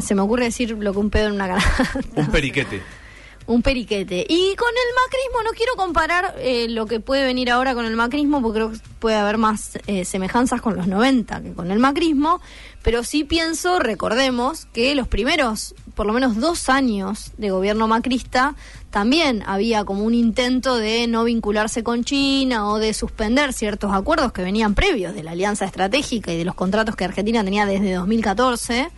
Se 0.00 0.14
me 0.14 0.22
ocurre 0.22 0.44
decir 0.44 0.70
lo 0.78 0.92
que 0.94 0.98
un 0.98 1.10
pedo 1.10 1.26
en 1.26 1.34
una 1.34 1.46
granada. 1.46 1.90
Un 2.16 2.26
periquete. 2.28 3.01
Un 3.46 3.62
periquete. 3.62 4.24
Y 4.28 4.54
con 4.56 4.68
el 4.68 4.94
macrismo 5.04 5.42
no 5.44 5.50
quiero 5.56 5.74
comparar 5.76 6.34
eh, 6.38 6.68
lo 6.68 6.86
que 6.86 7.00
puede 7.00 7.24
venir 7.24 7.50
ahora 7.50 7.74
con 7.74 7.84
el 7.84 7.96
macrismo, 7.96 8.40
porque 8.40 8.58
creo 8.58 8.72
que 8.72 8.78
puede 8.98 9.16
haber 9.16 9.38
más 9.38 9.78
eh, 9.86 10.04
semejanzas 10.04 10.60
con 10.60 10.76
los 10.76 10.86
90 10.86 11.42
que 11.42 11.52
con 11.52 11.70
el 11.70 11.78
macrismo, 11.78 12.40
pero 12.82 13.02
sí 13.04 13.24
pienso, 13.24 13.78
recordemos, 13.78 14.66
que 14.66 14.94
los 14.94 15.08
primeros, 15.08 15.74
por 15.94 16.06
lo 16.06 16.12
menos 16.12 16.36
dos 16.36 16.68
años 16.68 17.32
de 17.36 17.50
gobierno 17.50 17.88
macrista, 17.88 18.54
también 18.92 19.42
había 19.46 19.84
como 19.84 20.04
un 20.04 20.14
intento 20.14 20.76
de 20.76 21.06
no 21.08 21.24
vincularse 21.24 21.82
con 21.82 22.04
China 22.04 22.68
o 22.68 22.78
de 22.78 22.92
suspender 22.92 23.54
ciertos 23.54 23.90
acuerdos 23.94 24.32
que 24.32 24.42
venían 24.42 24.74
previos 24.74 25.14
de 25.14 25.22
la 25.22 25.30
alianza 25.30 25.64
estratégica 25.64 26.30
y 26.30 26.36
de 26.36 26.44
los 26.44 26.54
contratos 26.54 26.94
que 26.94 27.04
Argentina 27.04 27.42
tenía 27.42 27.64
desde 27.64 27.94
2014 27.94 28.90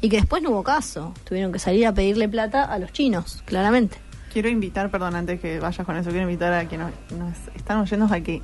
y 0.00 0.08
que 0.08 0.16
después 0.16 0.42
no 0.42 0.50
hubo 0.50 0.64
caso. 0.64 1.14
Tuvieron 1.24 1.52
que 1.52 1.60
salir 1.60 1.86
a 1.86 1.94
pedirle 1.94 2.28
plata 2.28 2.64
a 2.64 2.78
los 2.80 2.92
chinos, 2.92 3.44
claramente. 3.46 3.98
Quiero 4.32 4.48
invitar, 4.48 4.90
perdón, 4.90 5.14
antes 5.14 5.40
que 5.40 5.60
vayas 5.60 5.86
con 5.86 5.96
eso, 5.96 6.10
quiero 6.10 6.24
invitar 6.24 6.52
a 6.52 6.66
quienes 6.66 6.88
nos, 7.16 7.36
están 7.54 7.78
oyendo 7.78 8.12
a 8.12 8.20
que 8.20 8.42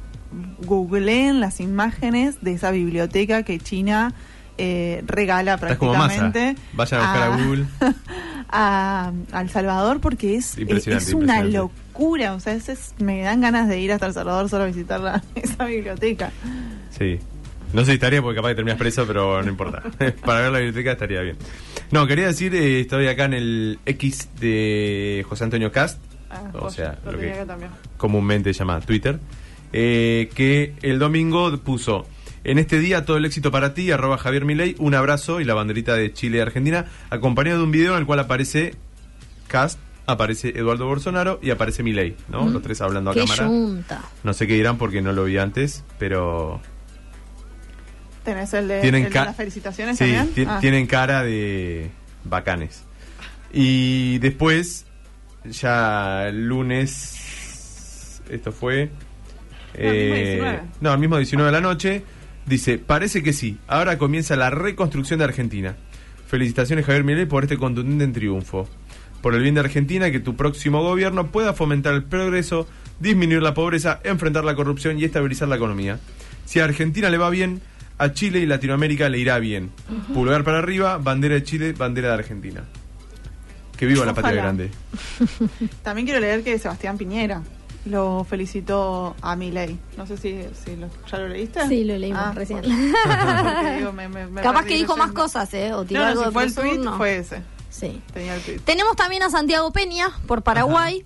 googleen 0.61 1.41
las 1.41 1.59
imágenes 1.59 2.41
de 2.43 2.53
esa 2.53 2.71
biblioteca 2.71 3.43
que 3.43 3.59
China 3.59 4.15
eh, 4.57 5.03
regala 5.05 5.55
Estás 5.55 5.79
como 5.79 5.95
masa. 5.95 6.31
prácticamente. 6.31 6.63
Vayan 6.75 7.01
a 7.01 7.03
buscar 7.03 7.23
a 7.23 7.37
Google. 7.37 7.67
a, 8.53 9.13
a 9.33 9.41
El 9.41 9.51
Salvador 9.51 10.01
porque 10.01 10.37
es, 10.37 10.57
es 10.59 11.13
una 11.15 11.43
locura. 11.43 12.35
O 12.35 12.41
sea, 12.41 12.55
es- 12.55 12.69
es- 12.69 12.95
me 12.99 13.23
dan 13.23 13.41
ganas 13.41 13.69
de 13.69 13.81
ir 13.81 13.91
hasta 13.93 14.07
El 14.07 14.13
Salvador 14.15 14.49
solo 14.49 14.65
a 14.65 14.67
visitar 14.67 15.01
la- 15.01 15.23
esa 15.35 15.65
biblioteca. 15.65 16.31
Sí. 16.97 17.19
No 17.73 17.81
sé 17.81 17.87
si 17.87 17.93
estaría 17.95 18.21
porque 18.21 18.37
capaz 18.37 18.51
que 18.51 18.55
terminas 18.57 18.79
preso, 18.79 19.07
pero 19.07 19.43
no 19.43 19.49
importa. 19.49 19.83
Para 20.27 20.43
ver 20.43 20.53
la 20.53 20.59
biblioteca 20.59 20.93
estaría 20.93 21.23
bien. 21.23 21.37
No, 21.91 22.07
quería 22.07 22.27
decir, 22.27 22.55
eh, 22.55 22.81
estoy 22.83 23.09
acá 23.09 23.25
en 23.25 23.33
el 23.35 23.79
X 23.87 24.29
de 24.41 25.25
José 25.29 25.45
Antonio 25.45 25.73
Cast, 25.73 25.99
Ah, 26.31 26.51
o 26.55 26.61
joya, 26.61 26.71
sea, 26.71 26.99
lo 27.11 27.19
que 27.19 27.35
comúnmente 27.99 28.53
se 28.55 28.59
llama 28.61 28.81
Twitter, 28.81 29.19
eh, 29.73 30.31
que 30.35 30.75
el 30.83 30.99
domingo 30.99 31.55
puso, 31.59 32.07
en 32.45 32.59
este 32.59 32.79
día 32.79 33.05
todo 33.05 33.17
el 33.17 33.25
éxito 33.25 33.51
para 33.51 33.75
ti, 33.75 33.91
arroba 33.91 34.19
Javier 34.19 34.45
Milei, 34.45 34.75
un 34.79 34.95
abrazo 34.95 35.41
y 35.41 35.45
la 35.45 35.55
banderita 35.55 35.95
de 35.95 36.13
Chile 36.13 36.39
y 36.39 36.41
Argentina, 36.41 36.87
acompañado 37.11 37.59
de 37.59 37.65
un 37.65 37.71
video 37.71 37.93
en 37.95 38.01
el 38.01 38.07
cual 38.07 38.19
aparece 38.21 38.75
Cast, 39.49 39.79
aparece 40.07 40.49
Eduardo 40.59 40.87
Bolsonaro 40.87 41.39
y 41.43 41.51
aparece 41.51 41.83
Milei, 41.83 42.17
¿no? 42.29 42.49
Los 42.49 42.63
tres 42.63 42.81
hablando 42.81 43.11
a 43.11 43.15
Qué 43.15 43.21
cámara. 43.21 43.45
yunta. 43.47 44.03
No 44.25 44.33
sé 44.35 44.47
qué 44.47 44.55
dirán 44.55 44.77
porque 44.79 45.01
no 45.03 45.13
lo 45.13 45.25
vi 45.25 45.39
antes, 45.39 45.85
pero 45.99 46.61
¿Tenés 48.25 48.53
el 48.55 48.69
de, 48.69 48.81
tienen 48.81 49.03
el 49.05 49.09
de 49.11 49.15
ca- 49.15 49.25
las 49.27 49.37
felicitaciones 49.37 49.99
Sí, 49.99 50.13
también? 50.13 50.49
Ah. 50.49 50.59
tienen 50.61 50.87
cara 50.87 51.23
de 51.25 51.91
bacanes. 52.25 52.85
Y 53.53 54.19
después, 54.19 54.87
ya 55.45 56.29
el 56.29 56.47
lunes, 56.47 58.21
esto 58.31 58.53
fue... 58.53 58.91
No, 59.75 59.81
el 59.81 59.93
mismo 59.95 60.15
eh, 60.15 60.25
19. 60.25 60.61
no, 60.81 60.93
el 60.93 60.99
mismo 60.99 61.17
19 61.17 61.47
de 61.47 61.53
la 61.53 61.61
noche, 61.61 62.05
dice, 62.47 62.79
parece 62.79 63.23
que 63.23 63.33
sí, 63.33 63.59
ahora 63.67 63.99
comienza 63.99 64.37
la 64.37 64.51
reconstrucción 64.51 65.19
de 65.19 65.25
Argentina. 65.25 65.77
Felicitaciones 66.27 66.87
Javier 66.87 67.05
Milei 67.05 67.27
por 67.27 67.45
este 67.45 67.59
contundente 67.59 68.21
triunfo. 68.21 68.69
Por 69.21 69.35
el 69.35 69.43
bien 69.43 69.55
de 69.55 69.61
Argentina, 69.61 70.11
que 70.11 70.19
tu 70.19 70.35
próximo 70.35 70.83
gobierno 70.83 71.31
pueda 71.31 71.53
fomentar 71.53 71.95
el 71.95 72.05
progreso, 72.05 72.67
disminuir 72.99 73.43
la 73.43 73.55
pobreza, 73.55 74.01
enfrentar 74.03 74.45
la 74.45 74.57
corrupción 74.57 74.99
y 74.99 75.05
estabilizar 75.05 75.49
la 75.49 75.57
economía. 75.57 76.01
Si 76.45 76.59
a 76.59 76.65
Argentina 76.65 77.09
le 77.09 77.19
va 77.19 77.31
bien, 77.31 77.61
a 77.99 78.13
Chile 78.13 78.41
y 78.41 78.47
Latinoamérica 78.47 79.09
le 79.09 79.19
irá 79.19 79.39
bien. 79.39 79.71
Pulgar 80.13 80.43
para 80.43 80.59
arriba, 80.59 80.99
bandera 80.99 81.37
de 81.37 81.45
Chile, 81.45 81.73
bandera 81.73 82.09
de 82.09 82.15
Argentina. 82.15 82.65
Que 83.77 83.87
viva 83.87 84.05
la 84.05 84.15
patria 84.15 84.43
grande. 84.43 84.71
También 85.83 86.07
quiero 86.07 86.21
leer 86.21 86.43
que 86.43 86.59
Sebastián 86.59 86.99
Piñera 86.99 87.43
lo 87.85 88.25
felicitó 88.29 89.17
a 89.23 89.35
Milei. 89.37 89.79
No 89.97 90.07
sé 90.07 90.17
si, 90.17 90.41
si 90.65 90.77
lo- 90.77 90.89
ya 91.11 91.19
lo 91.19 91.29
leíste. 91.29 91.67
Sí, 91.69 91.85
lo 91.85 91.99
leímos 91.99 92.23
Ah, 92.25 92.33
recién. 92.33 92.61
bueno. 92.63 92.93
Porque 93.55 93.77
digo, 93.79 93.93
me- 93.93 94.09
me- 94.09 94.27
me 94.27 94.41
Capaz 94.43 94.65
que 94.65 94.75
dijo 94.77 94.97
más 94.97 95.13
cosas, 95.13 95.53
¿eh? 95.55 95.73
O 95.75 95.85
tiró 95.85 96.01
No, 96.01 96.07
no, 96.07 96.11
algo 96.13 96.23
si 96.23 96.27
de 96.29 96.33
fue 96.33 96.45
el 96.45 96.55
tweet, 96.55 96.79
no. 96.79 96.97
fue 96.97 97.17
ese. 97.19 97.43
Sí. 97.71 98.01
Tenía 98.13 98.35
el 98.37 98.43
tweet. 98.43 98.59
Tenemos 98.65 98.95
también 98.97 99.23
a 99.23 99.31
Santiago 99.31 99.73
Peña 99.73 100.11
por 100.27 100.43
Paraguay, 100.43 101.05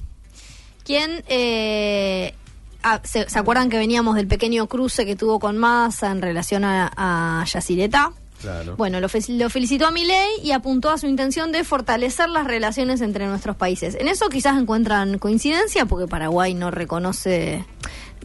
quien 0.84 1.24
eh, 1.28 2.34
ah, 2.82 3.00
se, 3.04 3.28
¿se 3.30 3.38
acuerdan 3.38 3.70
que 3.70 3.78
veníamos 3.78 4.14
del 4.16 4.26
pequeño 4.26 4.66
cruce 4.66 5.06
que 5.06 5.16
tuvo 5.16 5.38
con 5.40 5.56
Massa 5.58 6.10
en 6.10 6.20
relación 6.20 6.64
a, 6.64 6.92
a 6.96 7.44
Yacyretá? 7.44 8.12
Claro. 8.40 8.76
Bueno, 8.76 9.00
lo, 9.00 9.08
fe- 9.08 9.24
lo 9.32 9.48
felicitó 9.50 9.86
a 9.86 9.90
Milei 9.90 10.28
y 10.42 10.52
apuntó 10.52 10.90
a 10.90 10.98
su 10.98 11.06
intención 11.06 11.52
de 11.52 11.64
fortalecer 11.64 12.28
las 12.28 12.46
relaciones 12.46 13.00
entre 13.00 13.26
nuestros 13.26 13.56
países. 13.56 13.96
En 13.98 14.08
eso 14.08 14.28
quizás 14.28 14.60
encuentran 14.60 15.18
coincidencia 15.18 15.86
porque 15.86 16.06
Paraguay 16.06 16.54
no 16.54 16.70
reconoce, 16.70 17.64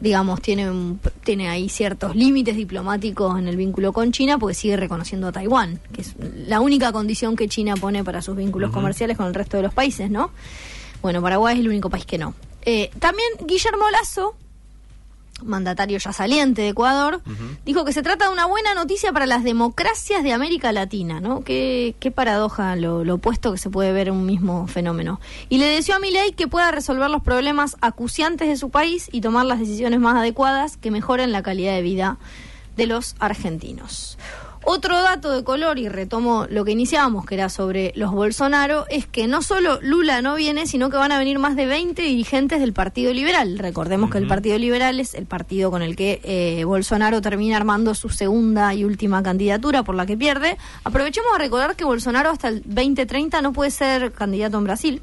digamos, 0.00 0.40
tiene, 0.42 0.70
un- 0.70 1.00
tiene 1.24 1.48
ahí 1.48 1.68
ciertos 1.68 2.14
límites 2.14 2.56
diplomáticos 2.56 3.38
en 3.38 3.48
el 3.48 3.56
vínculo 3.56 3.92
con 3.92 4.12
China 4.12 4.38
porque 4.38 4.54
sigue 4.54 4.76
reconociendo 4.76 5.28
a 5.28 5.32
Taiwán, 5.32 5.80
que 5.92 6.02
es 6.02 6.14
la 6.46 6.60
única 6.60 6.92
condición 6.92 7.34
que 7.36 7.48
China 7.48 7.74
pone 7.76 8.04
para 8.04 8.20
sus 8.22 8.36
vínculos 8.36 8.70
comerciales 8.70 9.16
con 9.16 9.26
el 9.26 9.34
resto 9.34 9.56
de 9.56 9.62
los 9.64 9.72
países, 9.74 10.10
¿no? 10.10 10.30
Bueno, 11.00 11.20
Paraguay 11.22 11.54
es 11.54 11.60
el 11.60 11.68
único 11.68 11.90
país 11.90 12.04
que 12.06 12.18
no. 12.18 12.34
Eh, 12.64 12.90
también 13.00 13.28
Guillermo 13.44 13.84
Lazo, 13.90 14.36
mandatario 15.44 15.98
ya 15.98 16.12
saliente 16.12 16.62
de 16.62 16.68
Ecuador, 16.68 17.22
dijo 17.64 17.84
que 17.84 17.92
se 17.92 18.02
trata 18.02 18.26
de 18.26 18.32
una 18.32 18.46
buena 18.46 18.74
noticia 18.74 19.12
para 19.12 19.26
las 19.26 19.44
democracias 19.44 20.22
de 20.22 20.32
América 20.32 20.72
Latina, 20.72 21.20
¿no? 21.20 21.42
Qué, 21.42 21.94
qué 22.00 22.10
paradoja 22.10 22.76
lo, 22.76 23.04
lo 23.04 23.14
opuesto 23.14 23.52
que 23.52 23.58
se 23.58 23.70
puede 23.70 23.92
ver 23.92 24.08
en 24.08 24.14
un 24.14 24.26
mismo 24.26 24.66
fenómeno. 24.66 25.20
Y 25.48 25.58
le 25.58 25.66
deseó 25.66 25.96
a 25.96 25.98
Milei 25.98 26.32
que 26.32 26.48
pueda 26.48 26.70
resolver 26.70 27.10
los 27.10 27.22
problemas 27.22 27.76
acuciantes 27.80 28.48
de 28.48 28.56
su 28.56 28.70
país 28.70 29.08
y 29.12 29.20
tomar 29.20 29.46
las 29.46 29.58
decisiones 29.58 30.00
más 30.00 30.16
adecuadas 30.16 30.76
que 30.76 30.90
mejoren 30.90 31.32
la 31.32 31.42
calidad 31.42 31.74
de 31.74 31.82
vida 31.82 32.18
de 32.76 32.86
los 32.86 33.14
argentinos. 33.18 34.18
Otro 34.64 35.02
dato 35.02 35.32
de 35.32 35.42
color, 35.42 35.78
y 35.78 35.88
retomo 35.88 36.46
lo 36.48 36.64
que 36.64 36.70
iniciábamos, 36.70 37.26
que 37.26 37.34
era 37.34 37.48
sobre 37.48 37.92
los 37.96 38.12
Bolsonaro, 38.12 38.86
es 38.88 39.06
que 39.06 39.26
no 39.26 39.42
solo 39.42 39.80
Lula 39.82 40.22
no 40.22 40.36
viene, 40.36 40.66
sino 40.66 40.88
que 40.88 40.96
van 40.96 41.10
a 41.10 41.18
venir 41.18 41.38
más 41.40 41.56
de 41.56 41.66
20 41.66 42.00
dirigentes 42.00 42.60
del 42.60 42.72
Partido 42.72 43.12
Liberal. 43.12 43.58
Recordemos 43.58 44.10
que 44.10 44.18
el 44.18 44.28
Partido 44.28 44.58
Liberal 44.58 45.00
es 45.00 45.14
el 45.14 45.26
partido 45.26 45.70
con 45.70 45.82
el 45.82 45.96
que 45.96 46.20
eh, 46.22 46.64
Bolsonaro 46.64 47.20
termina 47.20 47.56
armando 47.56 47.94
su 47.94 48.08
segunda 48.08 48.72
y 48.72 48.84
última 48.84 49.22
candidatura, 49.22 49.82
por 49.82 49.96
la 49.96 50.06
que 50.06 50.16
pierde. 50.16 50.56
Aprovechemos 50.84 51.32
a 51.34 51.38
recordar 51.38 51.74
que 51.74 51.84
Bolsonaro 51.84 52.30
hasta 52.30 52.48
el 52.48 52.62
2030 52.64 53.42
no 53.42 53.52
puede 53.52 53.72
ser 53.72 54.12
candidato 54.12 54.58
en 54.58 54.64
Brasil. 54.64 55.02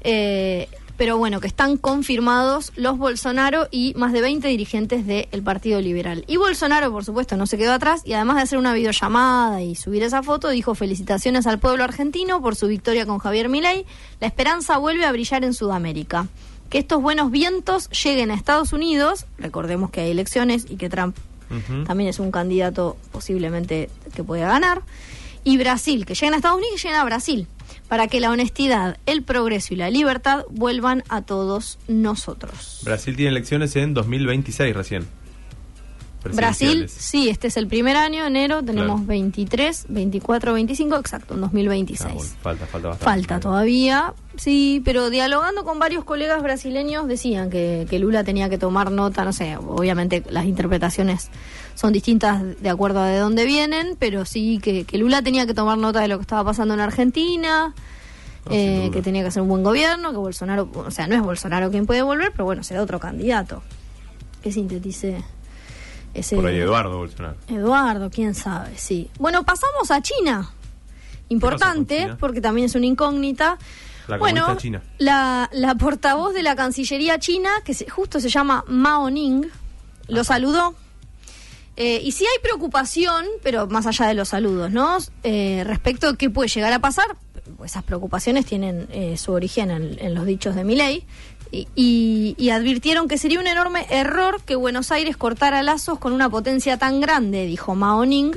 Eh, 0.00 0.68
pero 0.96 1.18
bueno, 1.18 1.40
que 1.40 1.46
están 1.46 1.76
confirmados 1.76 2.72
los 2.76 2.98
Bolsonaro 2.98 3.68
y 3.70 3.94
más 3.96 4.12
de 4.12 4.20
20 4.20 4.46
dirigentes 4.48 5.06
del 5.06 5.42
Partido 5.42 5.80
Liberal. 5.80 6.24
Y 6.28 6.36
Bolsonaro, 6.36 6.92
por 6.92 7.04
supuesto, 7.04 7.36
no 7.36 7.46
se 7.46 7.58
quedó 7.58 7.72
atrás 7.72 8.02
y 8.04 8.12
además 8.12 8.36
de 8.36 8.42
hacer 8.42 8.58
una 8.58 8.72
videollamada 8.72 9.62
y 9.62 9.74
subir 9.74 10.02
esa 10.02 10.22
foto, 10.22 10.48
dijo 10.50 10.74
felicitaciones 10.74 11.46
al 11.46 11.58
pueblo 11.58 11.84
argentino 11.84 12.40
por 12.40 12.56
su 12.56 12.68
victoria 12.68 13.06
con 13.06 13.18
Javier 13.18 13.48
Milei. 13.48 13.86
La 14.20 14.26
esperanza 14.26 14.78
vuelve 14.78 15.04
a 15.04 15.12
brillar 15.12 15.44
en 15.44 15.54
Sudamérica. 15.54 16.28
Que 16.70 16.78
estos 16.78 17.02
buenos 17.02 17.30
vientos 17.30 17.88
lleguen 17.90 18.30
a 18.30 18.34
Estados 18.34 18.72
Unidos, 18.72 19.26
recordemos 19.38 19.90
que 19.90 20.00
hay 20.00 20.10
elecciones 20.10 20.66
y 20.68 20.76
que 20.76 20.88
Trump 20.88 21.16
también 21.86 22.10
es 22.10 22.18
un 22.18 22.32
candidato 22.32 22.96
posiblemente 23.12 23.90
que 24.14 24.24
pueda 24.24 24.48
ganar. 24.48 24.82
Y 25.44 25.58
Brasil, 25.58 26.06
que 26.06 26.14
lleguen 26.14 26.34
a 26.34 26.36
Estados 26.38 26.58
Unidos 26.58 26.80
y 26.80 26.82
lleguen 26.82 27.00
a 27.00 27.04
Brasil, 27.04 27.46
para 27.94 28.08
que 28.08 28.18
la 28.18 28.32
honestidad, 28.32 28.98
el 29.06 29.22
progreso 29.22 29.72
y 29.72 29.76
la 29.76 29.88
libertad 29.88 30.46
vuelvan 30.50 31.04
a 31.08 31.22
todos 31.22 31.78
nosotros. 31.86 32.80
Brasil 32.82 33.14
tiene 33.14 33.30
elecciones 33.30 33.76
en 33.76 33.94
2026 33.94 34.74
recién. 34.74 35.06
Brasil, 36.32 36.88
sí, 36.88 37.28
este 37.28 37.48
es 37.48 37.56
el 37.56 37.66
primer 37.66 37.96
año, 37.96 38.24
enero, 38.24 38.62
tenemos 38.62 38.96
Claro. 39.00 39.06
23, 39.08 39.86
24, 39.88 40.52
25, 40.54 40.96
exacto, 40.96 41.34
en 41.34 41.40
2026. 41.42 42.10
Ah, 42.10 42.14
bueno, 42.14 42.30
falta, 42.42 42.66
falta 42.66 42.88
bastante. 42.88 43.04
Falta 43.04 43.40
todavía, 43.40 44.14
sí, 44.36 44.80
pero 44.84 45.10
dialogando 45.10 45.64
con 45.64 45.78
varios 45.78 46.04
colegas 46.04 46.42
brasileños 46.42 47.06
decían 47.06 47.50
que, 47.50 47.86
que 47.88 47.98
Lula 47.98 48.24
tenía 48.24 48.48
que 48.48 48.58
tomar 48.58 48.90
nota, 48.90 49.24
no 49.24 49.32
sé, 49.32 49.56
obviamente 49.56 50.22
las 50.30 50.46
interpretaciones 50.46 51.30
son 51.74 51.92
distintas 51.92 52.42
de 52.60 52.70
acuerdo 52.70 53.00
a 53.00 53.06
de 53.08 53.18
dónde 53.18 53.44
vienen, 53.44 53.96
pero 53.98 54.24
sí 54.24 54.60
que, 54.62 54.84
que 54.84 54.98
Lula 54.98 55.22
tenía 55.22 55.46
que 55.46 55.54
tomar 55.54 55.76
nota 55.78 56.00
de 56.00 56.08
lo 56.08 56.18
que 56.18 56.22
estaba 56.22 56.44
pasando 56.44 56.74
en 56.74 56.80
Argentina, 56.80 57.74
No, 58.46 58.52
eh, 58.52 58.90
que 58.92 59.02
tenía 59.02 59.22
que 59.22 59.28
hacer 59.28 59.42
un 59.42 59.48
buen 59.48 59.62
gobierno, 59.62 60.10
que 60.12 60.18
Bolsonaro, 60.18 60.68
o 60.74 60.90
sea, 60.90 61.06
no 61.06 61.14
es 61.16 61.22
Bolsonaro 61.22 61.70
quien 61.70 61.86
puede 61.86 62.02
volver, 62.02 62.30
pero 62.32 62.44
bueno, 62.44 62.62
será 62.62 62.82
otro 62.82 63.00
candidato. 63.00 63.62
Que 64.42 64.52
sintetice 64.52 65.24
ese... 66.14 66.36
Por 66.36 66.46
ahí 66.46 66.56
Eduardo 66.58 66.96
Bolsonaro. 66.98 67.36
Eduardo, 67.48 68.10
quién 68.10 68.34
sabe, 68.34 68.72
sí. 68.76 69.10
Bueno, 69.18 69.44
pasamos 69.44 69.90
a 69.90 70.00
China. 70.00 70.50
Importante, 71.28 72.14
porque 72.20 72.40
también 72.40 72.66
es 72.66 72.74
una 72.74 72.86
incógnita. 72.86 73.58
La 74.06 74.18
bueno, 74.18 74.56
china. 74.56 74.82
La, 74.98 75.48
la 75.52 75.74
portavoz 75.74 76.34
de 76.34 76.42
la 76.42 76.54
Cancillería 76.54 77.18
china, 77.18 77.50
que 77.64 77.72
se- 77.74 77.88
justo 77.88 78.20
se 78.20 78.28
llama 78.28 78.62
Mao 78.68 79.08
Ning, 79.10 79.46
lo 80.08 80.22
saludó. 80.24 80.74
Eh, 81.76 82.00
y 82.04 82.12
sí 82.12 82.24
hay 82.24 82.40
preocupación, 82.42 83.24
pero 83.42 83.66
más 83.66 83.86
allá 83.86 84.06
de 84.06 84.14
los 84.14 84.28
saludos, 84.28 84.70
¿no? 84.70 84.98
Eh, 85.24 85.64
respecto 85.66 86.08
a 86.10 86.16
qué 86.16 86.30
puede 86.30 86.48
llegar 86.48 86.72
a 86.72 86.78
pasar, 86.78 87.16
pues 87.56 87.72
esas 87.72 87.82
preocupaciones 87.82 88.44
tienen 88.46 88.86
eh, 88.92 89.16
su 89.16 89.32
origen 89.32 89.70
en, 89.70 89.96
en 89.98 90.14
los 90.14 90.24
dichos 90.26 90.54
de 90.54 90.62
Milei. 90.62 91.04
Y, 91.76 92.34
y- 92.38 92.50
advirtieron 92.50 93.06
que 93.08 93.18
sería 93.18 93.38
un 93.38 93.46
enorme 93.46 93.86
error 93.90 94.40
que 94.44 94.56
Buenos 94.56 94.90
Aires 94.90 95.16
cortara 95.16 95.62
lazos 95.62 95.98
con 95.98 96.12
una 96.12 96.28
potencia 96.28 96.76
tan 96.78 97.00
grande, 97.00 97.46
dijo 97.46 97.74
Mao 97.74 98.04
Ning, 98.04 98.32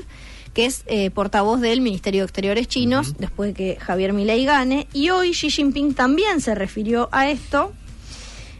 que 0.53 0.65
es 0.65 0.83
eh, 0.87 1.09
portavoz 1.11 1.59
del 1.61 1.81
Ministerio 1.81 2.21
de 2.21 2.25
Exteriores 2.25 2.67
chinos, 2.67 3.15
después 3.17 3.49
de 3.49 3.53
que 3.53 3.79
Javier 3.79 4.13
Milei 4.13 4.45
gane. 4.45 4.87
Y 4.93 5.09
hoy 5.09 5.31
Xi 5.31 5.49
Jinping 5.49 5.93
también 5.93 6.41
se 6.41 6.55
refirió 6.55 7.09
a 7.11 7.29
esto. 7.29 7.73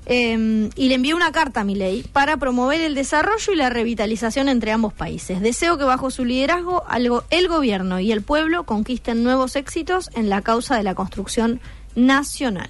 Eh, 0.09 0.69
y 0.77 0.87
le 0.87 0.95
envió 0.95 1.17
una 1.17 1.33
carta 1.33 1.61
a 1.61 1.63
Milei 1.65 2.01
para 2.03 2.37
promover 2.37 2.79
el 2.79 2.95
desarrollo 2.95 3.51
y 3.51 3.57
la 3.57 3.69
revitalización 3.69 4.47
entre 4.47 4.71
ambos 4.71 4.93
países. 4.93 5.41
Deseo 5.41 5.77
que 5.77 5.83
bajo 5.83 6.11
su 6.11 6.23
liderazgo 6.23 6.83
algo- 6.87 7.25
el 7.29 7.49
gobierno 7.49 7.99
y 7.99 8.13
el 8.13 8.21
pueblo 8.21 8.63
conquisten 8.63 9.21
nuevos 9.23 9.57
éxitos 9.57 10.09
en 10.15 10.29
la 10.29 10.41
causa 10.41 10.77
de 10.77 10.83
la 10.83 10.95
construcción 10.95 11.59
nacional. 11.95 12.69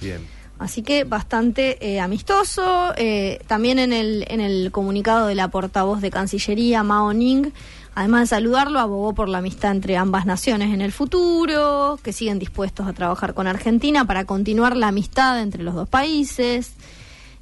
Bien. 0.00 0.20
Así 0.62 0.82
que 0.82 1.04
bastante 1.04 1.76
eh, 1.80 2.00
amistoso. 2.00 2.92
Eh, 2.96 3.40
también 3.46 3.78
en 3.78 3.92
el, 3.92 4.24
en 4.28 4.40
el 4.40 4.70
comunicado 4.70 5.26
de 5.26 5.34
la 5.34 5.48
portavoz 5.48 6.00
de 6.00 6.10
Cancillería, 6.10 6.82
Mao 6.82 7.12
Ning, 7.12 7.50
además 7.94 8.22
de 8.22 8.26
saludarlo, 8.36 8.78
abogó 8.78 9.12
por 9.12 9.28
la 9.28 9.38
amistad 9.38 9.72
entre 9.72 9.96
ambas 9.96 10.24
naciones 10.24 10.72
en 10.72 10.80
el 10.80 10.92
futuro, 10.92 11.98
que 12.02 12.12
siguen 12.12 12.38
dispuestos 12.38 12.86
a 12.86 12.92
trabajar 12.92 13.34
con 13.34 13.46
Argentina 13.46 14.04
para 14.04 14.24
continuar 14.24 14.76
la 14.76 14.88
amistad 14.88 15.40
entre 15.40 15.62
los 15.62 15.74
dos 15.74 15.88
países. 15.88 16.74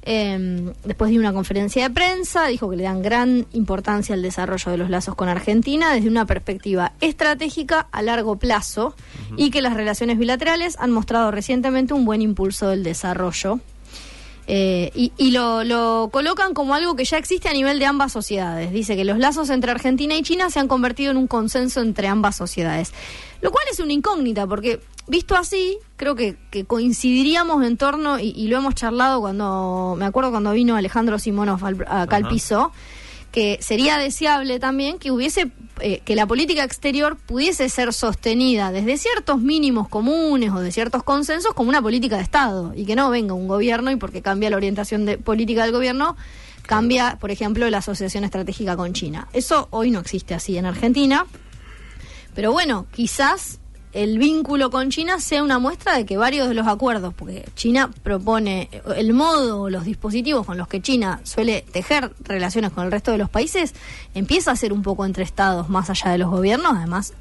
Eh, 0.03 0.73
después 0.83 1.11
de 1.11 1.19
una 1.19 1.31
conferencia 1.31 1.87
de 1.87 1.93
prensa, 1.93 2.47
dijo 2.47 2.69
que 2.69 2.75
le 2.75 2.83
dan 2.83 3.01
gran 3.01 3.45
importancia 3.53 4.15
al 4.15 4.21
desarrollo 4.21 4.71
de 4.71 4.77
los 4.77 4.89
lazos 4.89 5.15
con 5.15 5.29
Argentina 5.29 5.93
desde 5.93 6.07
una 6.07 6.25
perspectiva 6.25 6.93
estratégica 7.01 7.87
a 7.91 8.01
largo 8.01 8.37
plazo 8.37 8.95
y 9.37 9.51
que 9.51 9.61
las 9.61 9.75
relaciones 9.75 10.17
bilaterales 10.17 10.75
han 10.79 10.91
mostrado 10.91 11.29
recientemente 11.29 11.93
un 11.93 12.05
buen 12.05 12.21
impulso 12.21 12.69
del 12.69 12.83
desarrollo. 12.83 13.59
Eh, 14.47 14.91
y 14.95 15.13
y 15.17 15.31
lo, 15.31 15.63
lo 15.63 16.09
colocan 16.11 16.53
como 16.53 16.73
algo 16.73 16.95
que 16.95 17.05
ya 17.05 17.17
existe 17.17 17.47
a 17.47 17.53
nivel 17.53 17.77
de 17.77 17.85
ambas 17.85 18.11
sociedades. 18.11 18.71
Dice 18.71 18.95
que 18.95 19.05
los 19.05 19.19
lazos 19.19 19.51
entre 19.51 19.69
Argentina 19.69 20.15
y 20.15 20.23
China 20.23 20.49
se 20.49 20.59
han 20.59 20.67
convertido 20.67 21.11
en 21.11 21.17
un 21.17 21.27
consenso 21.27 21.81
entre 21.81 22.07
ambas 22.07 22.35
sociedades. 22.37 22.91
Lo 23.41 23.51
cual 23.51 23.65
es 23.71 23.79
una 23.79 23.93
incógnita, 23.93 24.47
porque 24.47 24.79
visto 25.11 25.35
así, 25.35 25.77
creo 25.97 26.15
que, 26.15 26.37
que 26.49 26.65
coincidiríamos 26.65 27.63
en 27.63 27.77
torno, 27.77 28.17
y, 28.17 28.29
y 28.35 28.47
lo 28.47 28.57
hemos 28.57 28.73
charlado 28.73 29.19
cuando, 29.21 29.95
me 29.97 30.05
acuerdo 30.05 30.31
cuando 30.31 30.51
vino 30.53 30.75
Alejandro 30.75 31.19
Simonov 31.19 31.63
al- 31.63 31.85
acá 31.87 32.15
al 32.15 32.27
piso, 32.27 32.71
que 33.31 33.59
sería 33.61 33.97
deseable 33.97 34.59
también 34.59 34.97
que 34.99 35.09
hubiese 35.11 35.51
eh, 35.79 36.01
que 36.03 36.15
la 36.15 36.25
política 36.27 36.65
exterior 36.65 37.15
pudiese 37.15 37.69
ser 37.69 37.93
sostenida 37.93 38.73
desde 38.73 38.97
ciertos 38.97 39.39
mínimos 39.39 39.87
comunes 39.87 40.51
o 40.51 40.59
de 40.59 40.69
ciertos 40.71 41.01
consensos 41.03 41.53
como 41.53 41.69
una 41.69 41.81
política 41.81 42.17
de 42.17 42.23
Estado 42.23 42.73
y 42.75 42.83
que 42.85 42.93
no 42.95 43.09
venga 43.09 43.33
un 43.33 43.47
gobierno 43.47 43.89
y 43.89 43.95
porque 43.95 44.21
cambia 44.21 44.49
la 44.49 44.57
orientación 44.57 45.05
de 45.05 45.17
política 45.17 45.63
del 45.63 45.71
gobierno 45.71 46.17
cambia, 46.63 47.17
por 47.21 47.31
ejemplo, 47.31 47.69
la 47.69 47.77
asociación 47.77 48.25
estratégica 48.25 48.75
con 48.75 48.91
China. 48.91 49.29
Eso 49.31 49.69
hoy 49.71 49.91
no 49.91 49.99
existe 50.01 50.33
así 50.33 50.57
en 50.57 50.65
Argentina. 50.65 51.25
Pero 52.35 52.51
bueno, 52.51 52.85
quizás 52.93 53.60
el 53.93 54.17
vínculo 54.17 54.69
con 54.69 54.89
China 54.89 55.19
sea 55.19 55.43
una 55.43 55.59
muestra 55.59 55.95
de 55.95 56.05
que 56.05 56.17
varios 56.17 56.47
de 56.47 56.53
los 56.53 56.67
acuerdos, 56.67 57.13
porque 57.13 57.45
China 57.55 57.89
propone 58.03 58.69
el 58.95 59.13
modo 59.13 59.63
o 59.63 59.69
los 59.69 59.85
dispositivos 59.85 60.45
con 60.45 60.57
los 60.57 60.67
que 60.67 60.81
China 60.81 61.19
suele 61.23 61.65
tejer 61.71 62.11
relaciones 62.23 62.71
con 62.71 62.85
el 62.85 62.91
resto 62.91 63.11
de 63.11 63.17
los 63.17 63.29
países, 63.29 63.73
empieza 64.13 64.51
a 64.51 64.55
ser 64.55 64.73
un 64.73 64.81
poco 64.81 65.05
entre 65.05 65.23
estados 65.23 65.69
más 65.69 65.89
allá 65.89 66.11
de 66.11 66.17
los 66.17 66.29
gobiernos. 66.29 66.73
Además, 66.75 67.13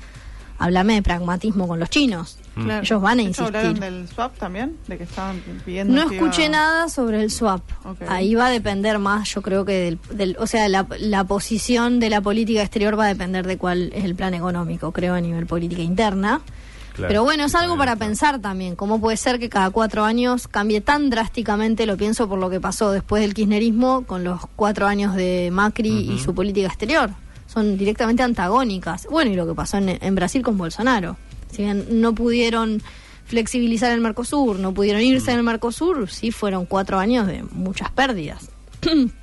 háblame 0.58 0.94
de 0.94 1.02
pragmatismo 1.02 1.68
con 1.68 1.80
los 1.80 1.90
chinos. 1.90 2.39
Claro. 2.54 2.82
Ellos 2.82 3.00
van 3.00 3.18
a 3.18 3.22
insistir. 3.22 3.46
¿Hablaron 3.46 3.80
del 3.80 4.08
swap 4.08 4.36
también? 4.36 4.76
¿De 4.88 4.98
que 4.98 5.04
estaban 5.04 5.40
pidiendo 5.64 5.94
No 5.94 6.08
que 6.08 6.16
escuché 6.16 6.42
iba- 6.42 6.50
nada 6.52 6.88
sobre 6.88 7.22
el 7.22 7.30
swap. 7.30 7.62
Ahí 8.08 8.34
va 8.34 8.46
a 8.46 8.50
depender 8.50 8.98
más, 8.98 9.32
yo 9.32 9.40
creo 9.40 9.64
que 9.64 9.72
del, 9.72 9.98
del- 10.16 10.36
o 10.38 10.46
sea, 10.46 10.68
la, 10.68 10.86
la 10.98 11.24
posición 11.24 12.00
de 12.00 12.10
la 12.10 12.20
política 12.20 12.60
exterior 12.60 12.98
va 12.98 13.04
a 13.04 13.08
depender 13.08 13.46
de 13.46 13.56
cuál 13.56 13.92
es 13.94 14.04
el 14.04 14.14
plan 14.14 14.34
económico, 14.34 14.92
creo, 14.92 15.14
a 15.14 15.20
nivel 15.20 15.46
política 15.46 15.82
interna. 15.82 16.40
Claro. 16.92 17.08
Pero 17.08 17.22
bueno, 17.22 17.44
es 17.44 17.54
algo 17.54 17.78
para 17.78 17.94
pensar 17.96 18.40
también. 18.40 18.74
¿Cómo 18.74 19.00
puede 19.00 19.16
ser 19.16 19.38
que 19.38 19.48
cada 19.48 19.70
cuatro 19.70 20.04
años 20.04 20.48
cambie 20.48 20.80
tan 20.80 21.08
drásticamente? 21.08 21.86
Lo 21.86 21.96
pienso 21.96 22.28
por 22.28 22.38
lo 22.40 22.50
que 22.50 22.60
pasó 22.60 22.90
después 22.90 23.22
del 23.22 23.32
kirchnerismo 23.32 24.02
con 24.06 24.24
los 24.24 24.40
cuatro 24.56 24.88
años 24.88 25.14
de 25.14 25.50
Macri 25.52 26.10
y 26.12 26.18
su 26.18 26.34
política 26.34 26.66
exterior. 26.66 27.10
Son 27.46 27.78
directamente 27.78 28.22
antagónicas. 28.24 29.06
Bueno, 29.10 29.30
y 29.30 29.36
lo 29.36 29.46
que 29.46 29.54
pasó 29.54 29.76
en, 29.78 29.98
en 30.02 30.14
Brasil 30.16 30.42
con 30.42 30.58
Bolsonaro. 30.58 31.16
Si 31.50 31.62
bien 31.62 31.86
no 32.00 32.14
pudieron 32.14 32.82
flexibilizar 33.24 33.92
el 33.92 34.00
Mercosur, 34.00 34.58
no 34.58 34.74
pudieron 34.74 35.02
irse 35.02 35.30
del 35.30 35.42
Mercosur, 35.42 36.10
sí 36.10 36.32
fueron 36.32 36.66
cuatro 36.66 36.98
años 36.98 37.26
de 37.26 37.42
muchas 37.42 37.90
pérdidas. 37.90 38.50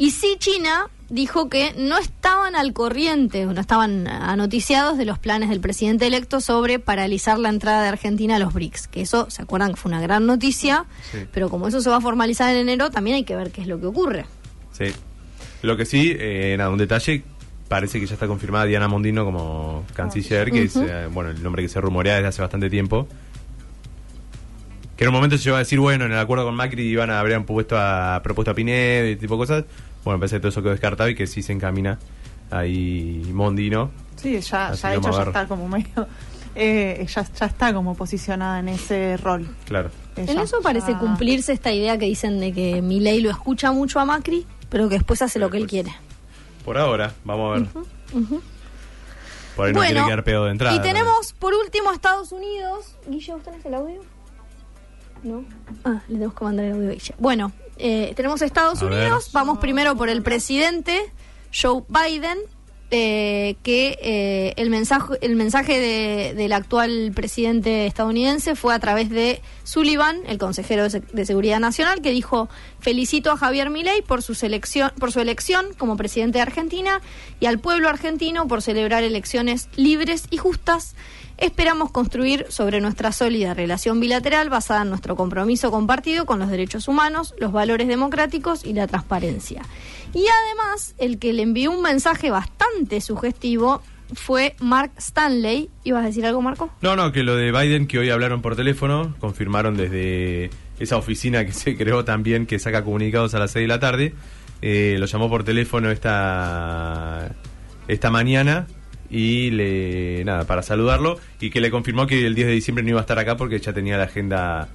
Y 0.00 0.12
sí, 0.12 0.36
China 0.38 0.88
dijo 1.08 1.48
que 1.48 1.74
no 1.76 1.98
estaban 1.98 2.54
al 2.54 2.72
corriente, 2.72 3.44
no 3.46 3.60
estaban 3.60 4.06
anoticiados 4.06 4.96
de 4.96 5.04
los 5.04 5.18
planes 5.18 5.48
del 5.48 5.60
presidente 5.60 6.06
electo 6.06 6.40
sobre 6.40 6.78
paralizar 6.78 7.38
la 7.38 7.48
entrada 7.48 7.82
de 7.82 7.88
Argentina 7.88 8.36
a 8.36 8.38
los 8.38 8.54
BRICS. 8.54 8.86
Que 8.86 9.00
eso, 9.00 9.28
¿se 9.28 9.42
acuerdan 9.42 9.70
que 9.70 9.76
fue 9.76 9.90
una 9.90 10.00
gran 10.00 10.24
noticia? 10.24 10.86
Sí. 11.10 11.18
Pero 11.32 11.50
como 11.50 11.66
eso 11.66 11.80
se 11.80 11.90
va 11.90 11.96
a 11.96 12.00
formalizar 12.00 12.54
en 12.54 12.60
enero, 12.60 12.90
también 12.90 13.16
hay 13.16 13.24
que 13.24 13.34
ver 13.34 13.50
qué 13.50 13.62
es 13.62 13.66
lo 13.66 13.80
que 13.80 13.86
ocurre. 13.86 14.26
Sí. 14.70 14.86
Lo 15.62 15.76
que 15.76 15.84
sí, 15.84 16.14
eh, 16.16 16.54
nada, 16.56 16.70
un 16.70 16.78
detalle, 16.78 17.24
parece 17.68 18.00
que 18.00 18.06
ya 18.06 18.14
está 18.14 18.26
confirmada 18.26 18.64
Diana 18.64 18.88
Mondino 18.88 19.24
como 19.24 19.84
canciller, 19.94 20.50
que 20.50 20.62
es 20.64 20.76
eh, 20.76 21.06
bueno, 21.12 21.30
el 21.30 21.42
nombre 21.42 21.62
que 21.62 21.68
se 21.68 21.80
rumorea 21.80 22.14
desde 22.16 22.28
hace 22.28 22.42
bastante 22.42 22.70
tiempo. 22.70 23.06
Que 24.96 25.04
en 25.04 25.08
un 25.10 25.14
momento 25.14 25.38
se 25.38 25.44
llegó 25.44 25.56
a 25.56 25.60
decir, 25.60 25.78
bueno, 25.78 26.06
en 26.06 26.12
el 26.12 26.18
acuerdo 26.18 26.44
con 26.44 26.54
Macri 26.56 26.82
iban 26.82 27.10
a 27.10 27.20
habrían 27.20 27.44
puesto 27.44 27.76
a 27.78 28.20
propuesto 28.24 28.50
a 28.50 28.54
Pinedo 28.54 29.06
y 29.08 29.16
tipo 29.16 29.34
de 29.34 29.38
cosas. 29.38 29.64
Bueno, 30.04 30.18
parece 30.18 30.36
que 30.36 30.40
todo 30.40 30.48
eso 30.48 30.62
quedó 30.62 30.72
descartado 30.72 31.08
y 31.08 31.14
que 31.14 31.26
sí 31.26 31.42
se 31.42 31.52
encamina 31.52 31.98
ahí 32.50 33.22
Mondino. 33.32 33.90
Sí, 34.16 34.40
ya, 34.40 34.72
ya 34.72 34.88
de 34.90 34.96
hecho 34.96 35.12
ya 35.12 35.22
está 35.22 35.46
como 35.46 35.68
medio... 35.68 36.08
eh, 36.56 37.06
ya, 37.14 37.24
ya 37.38 37.46
está 37.46 37.72
como 37.72 37.94
posicionada 37.94 38.58
en 38.58 38.68
ese 38.70 39.16
rol. 39.18 39.46
Claro. 39.66 39.90
En 40.16 40.36
eso 40.38 40.56
parece 40.62 40.92
ya- 40.92 40.98
cumplirse 40.98 41.52
esta 41.52 41.70
idea 41.72 41.96
que 41.96 42.06
dicen 42.06 42.40
de 42.40 42.52
que 42.52 42.82
Milei 42.82 43.20
lo 43.20 43.30
escucha 43.30 43.70
mucho 43.70 44.00
a 44.00 44.04
Macri, 44.04 44.46
pero 44.68 44.88
que 44.88 44.96
después 44.96 45.22
hace 45.22 45.38
lo 45.38 45.48
que 45.50 45.58
él 45.58 45.68
quiere. 45.68 45.92
Por 46.68 46.76
ahora, 46.76 47.14
vamos 47.24 47.50
a 47.50 47.60
ver. 47.60 47.68
Por 49.56 49.66
ahí 49.66 49.72
no 49.72 49.78
bueno, 49.78 49.92
quiere 49.94 50.04
quedar 50.04 50.22
pedo 50.22 50.44
de 50.44 50.50
entrada. 50.50 50.76
y 50.76 50.82
tenemos 50.82 51.32
por 51.32 51.54
último 51.54 51.90
Estados 51.92 52.30
Unidos. 52.30 52.94
Guille, 53.06 53.32
¿vos 53.32 53.42
tenés 53.42 53.64
el 53.64 53.72
audio? 53.72 54.02
No. 55.22 55.46
Ah, 55.82 56.02
le 56.08 56.16
tenemos 56.16 56.34
que 56.34 56.44
mandar 56.44 56.66
el 56.66 56.72
audio 56.74 56.90
a 56.90 56.92
Guille. 56.92 57.14
Bueno, 57.16 57.52
eh, 57.78 58.12
tenemos 58.16 58.42
Estados 58.42 58.82
A 58.82 58.84
ver. 58.84 59.00
Unidos. 59.00 59.30
Vamos 59.32 59.56
primero 59.60 59.96
por 59.96 60.10
el 60.10 60.22
presidente, 60.22 61.10
Joe 61.58 61.84
Biden. 61.88 62.36
Eh, 62.90 63.56
que 63.62 63.98
eh, 64.02 64.54
el 64.56 64.70
mensaje 64.70 65.14
el 65.20 65.36
mensaje 65.36 65.78
de- 65.78 66.34
del 66.34 66.52
actual 66.54 67.12
presidente 67.14 67.86
estadounidense 67.86 68.56
fue 68.56 68.74
a 68.74 68.78
través 68.78 69.10
de 69.10 69.42
Sullivan, 69.64 70.20
el 70.26 70.38
consejero 70.38 70.88
de, 70.88 71.00
de 71.00 71.26
Seguridad 71.26 71.60
Nacional, 71.60 72.00
que 72.00 72.10
dijo 72.12 72.48
felicito 72.80 73.30
a 73.30 73.36
Javier 73.36 73.68
Milei 73.68 74.00
por 74.02 74.22
su 74.22 74.34
selección 74.34 74.90
por 74.98 75.12
su 75.12 75.20
elección 75.20 75.66
como 75.76 75.96
presidente 75.98 76.38
de 76.38 76.42
Argentina 76.42 77.00
y 77.40 77.46
al 77.46 77.58
pueblo 77.58 77.88
argentino 77.90 78.48
por 78.48 78.62
celebrar 78.62 79.04
elecciones 79.04 79.68
libres 79.76 80.24
y 80.30 80.38
justas 80.38 80.94
Esperamos 81.40 81.92
construir 81.92 82.46
sobre 82.48 82.80
nuestra 82.80 83.12
sólida 83.12 83.54
relación 83.54 84.00
bilateral 84.00 84.48
basada 84.50 84.82
en 84.82 84.88
nuestro 84.88 85.14
compromiso 85.14 85.70
compartido 85.70 86.26
con 86.26 86.40
los 86.40 86.50
derechos 86.50 86.88
humanos, 86.88 87.32
los 87.38 87.52
valores 87.52 87.86
democráticos 87.86 88.64
y 88.64 88.72
la 88.72 88.88
transparencia. 88.88 89.62
Y 90.14 90.24
además, 90.26 90.94
el 90.98 91.18
que 91.18 91.32
le 91.32 91.42
envió 91.42 91.70
un 91.70 91.82
mensaje 91.82 92.30
bastante 92.30 93.00
sugestivo 93.00 93.82
fue 94.14 94.56
Mark 94.60 94.92
Stanley. 94.96 95.70
¿Ibas 95.84 96.04
a 96.04 96.06
decir 96.06 96.24
algo, 96.26 96.40
Marco? 96.42 96.70
No, 96.80 96.96
no, 96.96 97.12
que 97.12 97.22
lo 97.22 97.36
de 97.36 97.52
Biden 97.52 97.86
que 97.86 97.98
hoy 97.98 98.10
hablaron 98.10 98.42
por 98.42 98.56
teléfono, 98.56 99.14
confirmaron 99.20 99.76
desde 99.76 100.50
esa 100.78 100.96
oficina 100.96 101.44
que 101.44 101.52
se 101.54 101.76
creó 101.76 102.04
también, 102.04 102.46
que 102.46 102.58
saca 102.58 102.84
comunicados 102.84 103.34
a 103.34 103.38
las 103.38 103.50
6 103.52 103.64
de 103.64 103.68
la 103.68 103.80
tarde, 103.80 104.14
eh, 104.62 104.96
lo 104.98 105.06
llamó 105.06 105.28
por 105.28 105.44
teléfono 105.44 105.90
esta, 105.90 107.30
esta 107.86 108.10
mañana 108.10 108.66
y 109.10 109.50
le 109.50 110.22
nada 110.24 110.44
para 110.44 110.62
saludarlo 110.62 111.18
y 111.40 111.50
que 111.50 111.60
le 111.60 111.70
confirmó 111.70 112.06
que 112.06 112.26
el 112.26 112.34
10 112.34 112.48
de 112.48 112.52
diciembre 112.52 112.84
no 112.84 112.90
iba 112.90 113.00
a 113.00 113.02
estar 113.02 113.18
acá 113.18 113.36
porque 113.36 113.58
ya 113.58 113.72
tenía 113.72 113.96
la 113.96 114.04
agenda 114.04 114.68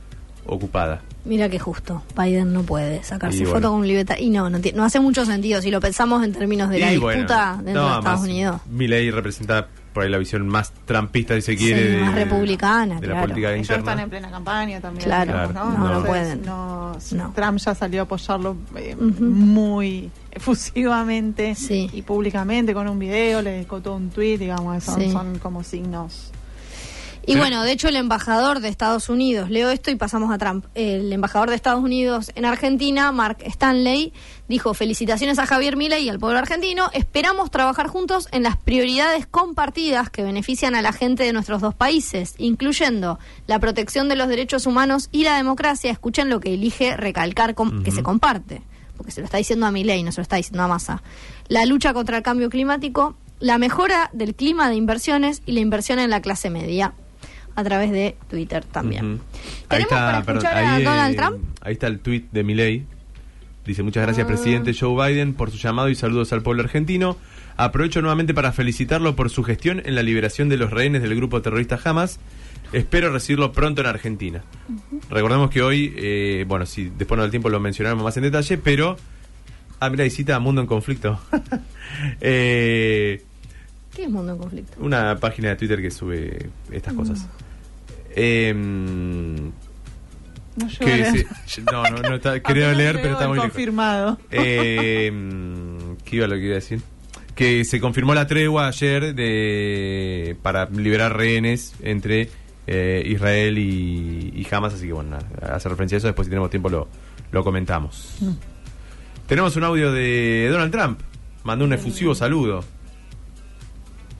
ocupada. 0.45 1.01
Mira 1.25 1.47
que 1.47 1.57
justo, 1.57 2.03
Biden 2.17 2.51
no 2.51 2.63
puede 2.63 3.01
sacarse 3.03 3.37
Y 3.37 3.45
foto 3.45 3.51
bueno. 3.53 3.69
con 3.71 3.79
un 3.79 3.87
libreta. 3.87 4.19
Y 4.19 4.29
no, 4.29 4.49
no, 4.49 4.59
no 4.75 4.83
hace 4.83 4.99
mucho 4.99 5.25
sentido 5.25 5.61
si 5.61 5.71
lo 5.71 5.79
pensamos 5.79 6.23
en 6.23 6.33
términos 6.33 6.69
de 6.69 6.79
la 6.79 6.89
disputa 6.89 7.53
bueno, 7.55 7.63
dentro 7.63 7.81
no, 7.83 7.91
de 7.93 7.99
Estados 7.99 8.21
Unidos. 8.21 8.61
Milley 8.69 9.09
representa 9.11 9.67
por 9.93 10.03
ahí 10.03 10.09
la 10.09 10.17
visión 10.17 10.47
más 10.47 10.73
trampista, 10.85 11.35
si 11.35 11.41
se 11.43 11.55
quiere, 11.55 11.81
Sí, 11.83 11.87
de, 11.91 11.97
más 12.01 12.15
republicana, 12.15 12.95
de 12.99 13.07
la 13.07 13.13
claro. 13.13 13.21
política 13.21 13.51
Ellos 13.53 13.59
interna. 13.61 13.79
están 13.91 13.99
en 14.03 14.09
plena 14.09 14.31
campaña 14.31 14.81
también. 14.81 15.05
Claro, 15.05 15.31
digamos, 15.49 15.53
¿no? 15.79 15.93
no, 15.99 16.05
pueden. 16.05 16.41
no- 16.43 16.97
No. 17.13 17.31
Trump 17.35 17.57
ya 17.59 17.73
salió 17.75 18.01
a 18.01 18.03
apoyarlo 18.03 18.57
eh, 18.75 18.95
muy 18.97 20.11
efusivamente 20.31 21.55
Sí. 21.55 21.89
y 21.93 22.01
públicamente 22.01 22.73
con 22.73 22.87
un 22.87 22.99
video, 22.99 23.41
le 23.41 23.51
dedicó 23.51 23.81
todo 23.81 23.95
un 23.95 24.09
tweet, 24.09 24.37
digamos, 24.39 24.83
son, 24.83 24.99
Sí. 24.99 25.11
son 25.11 25.37
como 25.39 25.63
signos. 25.63 26.31
Y 27.25 27.37
bueno, 27.37 27.63
de 27.63 27.71
hecho 27.71 27.87
el 27.87 27.95
embajador 27.95 28.59
de 28.59 28.67
Estados 28.67 29.07
Unidos, 29.07 29.49
leo 29.49 29.69
esto 29.69 29.89
y 29.89 29.95
pasamos 29.95 30.33
a 30.33 30.37
Trump, 30.37 30.65
el 30.75 31.11
embajador 31.13 31.49
de 31.49 31.55
Estados 31.55 31.81
Unidos 31.81 32.33
en 32.35 32.43
Argentina, 32.43 33.13
Mark 33.13 33.37
Stanley, 33.45 34.11
dijo 34.49 34.73
felicitaciones 34.73 35.39
a 35.39 35.45
Javier 35.45 35.77
Milei 35.77 36.03
y 36.03 36.09
al 36.09 36.19
pueblo 36.19 36.39
argentino, 36.39 36.89
esperamos 36.91 37.49
trabajar 37.49 37.87
juntos 37.87 38.27
en 38.33 38.43
las 38.43 38.57
prioridades 38.57 39.25
compartidas 39.25 40.09
que 40.09 40.21
benefician 40.21 40.75
a 40.75 40.81
la 40.81 40.91
gente 40.91 41.23
de 41.23 41.31
nuestros 41.31 41.61
dos 41.61 41.73
países, 41.73 42.35
incluyendo 42.39 43.19
la 43.47 43.57
protección 43.57 44.09
de 44.09 44.17
los 44.17 44.27
derechos 44.27 44.65
humanos 44.65 45.07
y 45.13 45.23
la 45.23 45.37
democracia, 45.37 45.91
escuchen 45.91 46.29
lo 46.29 46.41
que 46.41 46.55
elige 46.55 46.97
recalcar 46.97 47.55
que 47.85 47.91
se 47.91 48.03
comparte, 48.03 48.63
porque 48.97 49.11
se 49.13 49.21
lo 49.21 49.25
está 49.25 49.37
diciendo 49.37 49.65
a 49.65 49.71
Milei, 49.71 50.03
no 50.03 50.11
se 50.11 50.19
lo 50.19 50.23
está 50.23 50.35
diciendo 50.35 50.63
a 50.63 50.67
Massa, 50.67 51.01
la 51.47 51.65
lucha 51.65 51.93
contra 51.93 52.17
el 52.17 52.23
cambio 52.23 52.49
climático, 52.49 53.15
la 53.39 53.57
mejora 53.57 54.09
del 54.11 54.35
clima 54.35 54.69
de 54.69 54.75
inversiones 54.75 55.41
y 55.45 55.53
la 55.53 55.61
inversión 55.61 55.99
en 55.99 56.09
la 56.09 56.21
clase 56.21 56.49
media 56.49 56.93
a 57.55 57.63
través 57.63 57.91
de 57.91 58.15
Twitter 58.29 58.63
también. 58.65 59.19
Ahí 59.69 59.83
¿Tenemos 59.83 59.91
está, 59.91 59.95
para 60.05 60.23
perdón, 60.23 60.43
escuchar 60.45 60.63
a 60.63 60.73
ahí, 60.75 60.81
eh, 60.81 60.85
Donald 60.85 61.15
Trump? 61.17 61.37
Ahí 61.61 61.73
está 61.73 61.87
el 61.87 61.99
tweet 61.99 62.23
de 62.31 62.43
Milei. 62.43 62.85
Dice, 63.65 63.81
muchas 63.83 64.03
gracias 64.03 64.25
Ah. 64.25 64.27
presidente 64.27 64.73
Joe 64.77 65.07
Biden 65.13 65.33
por 65.35 65.49
su 65.51 65.57
llamado 65.57 65.89
y 65.89 65.95
saludos 65.95 66.33
al 66.33 66.41
pueblo 66.41 66.63
argentino. 66.63 67.15
Aprovecho 67.55 68.01
nuevamente 68.01 68.33
para 68.33 68.51
felicitarlo 68.51 69.15
por 69.15 69.29
su 69.29 69.43
gestión 69.43 69.81
en 69.85 69.95
la 69.95 70.01
liberación 70.03 70.49
de 70.49 70.57
los 70.57 70.71
rehenes 70.71 71.01
del 71.01 71.15
grupo 71.15 71.41
terrorista 71.41 71.79
Hamas. 71.83 72.19
Espero 72.73 73.11
recibirlo 73.11 73.51
pronto 73.51 73.81
en 73.81 73.87
Argentina. 73.87 74.43
Recordemos 75.09 75.51
que 75.51 75.61
hoy, 75.61 75.93
eh, 75.95 76.43
bueno, 76.47 76.65
si 76.65 76.89
después 76.89 77.15
no 77.17 77.21
del 77.21 77.29
tiempo 77.31 77.49
lo 77.49 77.59
mencionaremos 77.59 78.03
más 78.03 78.17
en 78.17 78.23
detalle, 78.23 78.57
pero... 78.57 78.97
Ah, 79.79 79.89
mira, 79.89 80.03
visita 80.05 80.39
Mundo 80.39 80.61
en 80.61 80.67
Conflicto. 80.67 81.19
eh, 82.21 83.21
¿Qué 83.95 84.03
es 84.05 84.09
Mundo 84.09 84.31
en 84.33 84.37
Conflicto? 84.39 84.73
una 84.79 85.17
página 85.19 85.49
de 85.49 85.55
Twitter 85.57 85.81
que 85.81 85.91
sube 85.91 86.49
estas 86.71 86.93
cosas. 86.93 87.27
Em, 88.15 89.51
No 90.55 90.67
que 90.79 91.25
sí, 91.45 91.61
no, 91.71 91.83
no, 91.83 91.97
no 92.09 92.15
está, 92.15 92.33
leer, 92.53 92.99
pero 93.01 93.13
está 93.13 93.27
muy 93.27 93.39
confirmado. 93.39 94.19
Eh, 94.31 95.11
mm, 95.11 95.95
¿Qué 96.05 96.15
iba 96.17 96.27
lo 96.27 96.35
que 96.35 96.41
iba 96.41 96.53
a 96.53 96.55
decir? 96.55 96.81
Que 97.35 97.65
se 97.65 97.79
confirmó 97.79 98.13
la 98.13 98.27
tregua 98.27 98.67
ayer 98.67 99.15
de 99.15 100.37
para 100.43 100.65
liberar 100.69 101.17
rehenes 101.17 101.73
entre 101.81 102.29
eh, 102.67 103.03
Israel 103.07 103.57
y, 103.57 104.31
y 104.35 104.47
Hamas, 104.51 104.75
así 104.75 104.87
que 104.87 104.93
bueno, 104.93 105.17
nada, 105.17 105.55
hace 105.55 105.67
referencia 105.69 105.95
a 105.95 105.97
eso, 105.97 106.07
después 106.07 106.27
si 106.27 106.29
tenemos 106.29 106.51
tiempo 106.51 106.69
lo, 106.69 106.87
lo 107.31 107.43
comentamos. 107.43 108.17
Mm. 108.21 108.31
Tenemos 109.27 109.55
un 109.55 109.63
audio 109.63 109.91
de 109.91 110.47
Donald 110.51 110.71
Trump, 110.71 110.99
mandó 111.43 111.65
un 111.65 111.73
efusivo 111.73 112.13
saludo. 112.13 112.63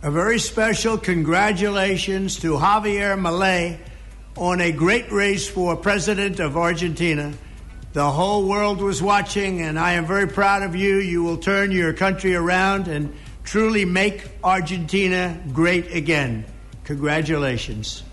A 0.04 0.12
very 0.12 0.38
special 0.38 0.98
congratulations 0.98 2.38
to 2.42 2.58
Javier 2.58 3.18
Milei 3.18 3.80
on 4.36 4.60
a 4.60 4.70
great 4.70 5.10
race 5.14 5.48
for 5.48 5.78
president 5.78 6.42
of 6.42 6.58
Argentina. 6.58 7.32
The 7.94 8.12
whole 8.12 8.46
world 8.46 8.82
was 8.82 9.02
watching, 9.02 9.62
and 9.62 9.80
I 9.80 9.94
am 9.94 10.06
very 10.06 10.28
proud 10.28 10.62
of 10.62 10.76
you. 10.76 10.98
You 10.98 11.24
will 11.24 11.38
turn 11.38 11.72
your 11.72 11.94
country 11.94 12.36
around 12.36 12.90
and 12.90 13.16
truly 13.46 13.86
make 13.86 14.28
Argentina 14.44 15.42
great 15.54 15.96
again. 15.96 16.44
Congratulations. 16.84 18.04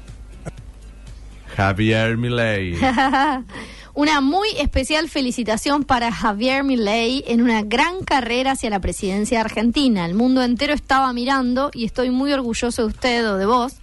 Javier 1.57 2.16
Milei. 2.16 3.44
Una 3.92 4.20
muy 4.20 4.48
especial 4.59 5.09
felicitación 5.09 5.83
para 5.83 6.12
Javier 6.12 6.62
Milei 6.62 7.24
en 7.26 7.42
una 7.42 7.62
gran 7.62 8.05
carrera 8.05 8.53
hacia 8.53 8.70
la 8.70 8.81
presidencia 8.81 9.38
de 9.38 9.44
Argentina. 9.44 10.07
El 10.07 10.14
mundo 10.14 10.42
entero 10.42 10.74
estaba 10.74 11.12
mirando 11.12 11.70
y 11.74 11.87
estoy 11.87 12.11
muy 12.11 12.33
orgulloso 12.33 12.83
de 12.83 12.88
usted 12.88 13.29
o 13.29 13.37
de 13.37 13.46
vos. 13.46 13.74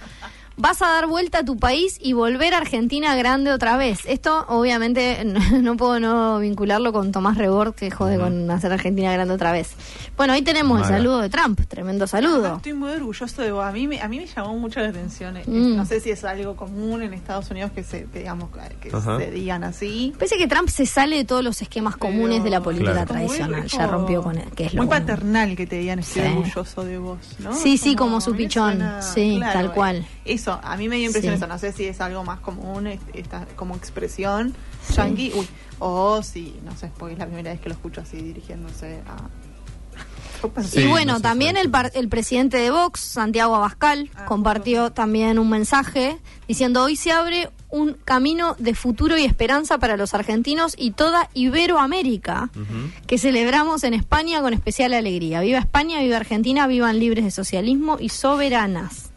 Vas 0.59 0.81
a 0.81 0.87
dar 0.87 1.05
vuelta 1.05 1.39
a 1.39 1.43
tu 1.45 1.55
país 1.57 1.99
y 2.01 2.13
volver 2.13 2.55
a 2.55 2.57
Argentina 2.57 3.15
grande 3.15 3.51
otra 3.51 3.77
vez. 3.77 3.99
Esto, 4.07 4.43
obviamente, 4.49 5.23
no, 5.61 5.77
puedo 5.77 5.99
no 5.99 6.39
vincularlo 6.39 6.91
con 6.91 7.11
Tomás 7.11 7.37
Rebord, 7.37 7.75
que 7.75 7.91
jode 7.91 8.17
con 8.17 8.49
hacer 8.49 8.71
Argentina 8.73 9.13
grande 9.13 9.35
otra 9.35 9.51
vez. 9.51 9.73
Bueno, 10.17 10.33
ahí 10.33 10.41
tenemos 10.41 10.81
el 10.81 10.87
saludo 10.87 11.19
de 11.21 11.29
Trump. 11.29 11.61
Tremendo 11.67 12.07
saludo. 12.07 12.55
Estoy 12.55 12.73
muy 12.73 12.89
orgulloso 12.89 13.41
de 13.43 13.51
vos. 13.51 13.63
A 13.63 13.71
mí 13.71 13.87
me, 13.87 14.01
a 14.01 14.07
mí 14.07 14.17
me 14.17 14.25
llamó 14.25 14.57
mucho 14.57 14.79
la 14.79 14.89
atención. 14.89 15.37
eh, 15.37 15.43
Mm. 15.45 15.75
No 15.77 15.85
sé 15.85 15.99
si 15.99 16.09
es 16.09 16.23
algo 16.23 16.55
común 16.55 17.03
en 17.03 17.13
Estados 17.13 17.49
Unidos 17.51 17.71
que 17.73 17.83
se, 17.83 18.05
que 18.05 18.19
digamos, 18.19 18.49
que 18.81 18.89
se 18.89 19.31
digan 19.31 19.63
así. 19.63 20.13
Parece 20.17 20.37
que 20.37 20.47
Trump 20.47 20.69
se 20.69 20.85
sale 20.87 21.17
de 21.17 21.23
todos 21.25 21.43
los 21.43 21.61
esquemas 21.61 21.95
comunes 21.97 22.43
de 22.43 22.49
la 22.49 22.61
política 22.61 22.93
Claro. 22.93 23.07
Tradicional. 23.07 23.67
Ya 23.67 23.77
como 23.85 23.91
rompió 23.91 24.23
con 24.23 24.37
él, 24.39 24.49
que 24.55 24.65
es 24.65 24.73
lo 24.73 24.81
Muy 24.81 24.87
bueno. 24.87 25.05
paternal 25.05 25.55
que 25.55 25.67
te 25.67 25.77
digan 25.77 25.99
estoy 25.99 26.23
Sí. 26.23 26.27
orgulloso 26.29 26.83
de 26.83 26.97
vos, 26.97 27.17
¿no? 27.39 27.53
Sí, 27.53 27.77
sí, 27.77 27.95
como 27.95 28.19
su 28.21 28.33
pichón. 28.35 28.83
Sí, 29.01 29.39
tal 29.39 29.71
cual. 29.71 30.05
Eso, 30.25 30.46
a 30.53 30.75
mí 30.77 30.87
me 30.89 30.97
dio 30.97 31.05
impresión 31.07 31.33
Sí. 31.33 31.37
eso. 31.37 31.47
No 31.47 31.57
sé 31.59 31.71
si 31.73 31.85
es 31.85 31.99
algo 32.01 32.23
más 32.23 32.39
común, 32.39 32.87
es- 32.87 32.99
esta, 33.13 33.45
como 33.55 33.75
expresión 33.75 34.55
yankee, 34.95 35.31
uy, 35.35 35.47
o 35.79 36.21
si, 36.23 36.55
no 36.65 36.75
sé, 36.77 36.91
porque 36.97 37.13
es 37.13 37.19
la 37.19 37.25
primera 37.25 37.51
vez 37.51 37.59
que 37.59 37.69
lo 37.69 37.75
escucho 37.75 38.01
así 38.01 38.17
dirigiéndose 38.17 39.01
a. 39.07 39.17
Sí, 40.69 40.81
y 40.81 40.87
bueno, 40.87 41.13
no 41.13 41.17
sé 41.17 41.23
también 41.23 41.55
si- 41.55 41.61
el, 41.61 41.71
par- 41.71 41.91
el 41.95 42.09
presidente 42.09 42.57
de 42.57 42.69
Vox, 42.69 42.99
Santiago 42.99 43.55
Abascal, 43.55 44.11
Ah, 44.15 44.25
compartió 44.25 44.91
también 44.91 45.39
un 45.39 45.49
mensaje 45.49 46.19
diciendo 46.47 46.83
hoy 46.83 46.95
se 46.95 47.11
abre 47.11 47.49
un 47.69 47.93
camino 48.05 48.55
de 48.59 48.75
futuro 48.75 49.17
y 49.17 49.23
esperanza 49.25 49.79
para 49.79 49.97
los 49.97 50.13
argentinos 50.13 50.75
y 50.77 50.91
toda 50.91 51.29
Iberoamérica 51.33 52.51
que 53.07 53.17
celebramos 53.17 53.83
en 53.83 53.95
España 53.95 54.39
con 54.41 54.53
especial 54.53 54.93
alegría. 54.93 55.41
Viva 55.41 55.57
España, 55.57 55.99
viva 56.01 56.17
Argentina, 56.17 56.67
vivan 56.67 56.99
libres 56.99 57.25
de 57.25 57.31
socialismo 57.31 57.97
y 57.99 58.09
soberanas. 58.09 59.09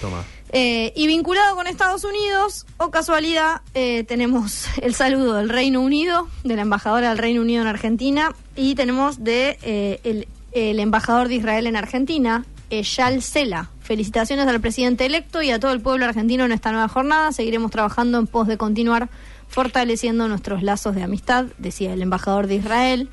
Toma. 0.00 0.22
Eh, 0.54 0.92
y 0.94 1.06
vinculado 1.06 1.56
con 1.56 1.66
Estados 1.66 2.04
Unidos, 2.04 2.66
o 2.76 2.90
casualidad, 2.90 3.62
eh, 3.74 4.04
tenemos 4.04 4.66
el 4.82 4.94
saludo 4.94 5.34
del 5.34 5.48
Reino 5.48 5.80
Unido, 5.80 6.28
de 6.44 6.56
la 6.56 6.62
embajadora 6.62 7.08
del 7.08 7.18
Reino 7.18 7.40
Unido 7.40 7.62
en 7.62 7.68
Argentina, 7.68 8.34
y 8.54 8.74
tenemos 8.74 9.24
de 9.24 9.58
eh, 9.62 10.00
el, 10.04 10.28
el 10.52 10.78
embajador 10.78 11.28
de 11.28 11.36
Israel 11.36 11.66
en 11.66 11.76
Argentina, 11.76 12.44
Eyal 12.68 13.22
Sela. 13.22 13.70
Felicitaciones 13.80 14.46
al 14.46 14.60
presidente 14.60 15.06
electo 15.06 15.42
y 15.42 15.50
a 15.50 15.58
todo 15.58 15.72
el 15.72 15.80
pueblo 15.80 16.04
argentino 16.04 16.44
en 16.44 16.52
esta 16.52 16.70
nueva 16.70 16.88
jornada. 16.88 17.32
Seguiremos 17.32 17.70
trabajando 17.70 18.18
en 18.18 18.26
pos 18.26 18.46
de 18.46 18.56
continuar 18.56 19.10
fortaleciendo 19.48 20.28
nuestros 20.28 20.62
lazos 20.62 20.94
de 20.94 21.02
amistad, 21.02 21.46
decía 21.58 21.92
el 21.92 22.00
embajador 22.00 22.46
de 22.46 22.54
Israel. 22.56 23.10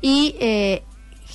Y 0.00 0.36
eh, 0.38 0.84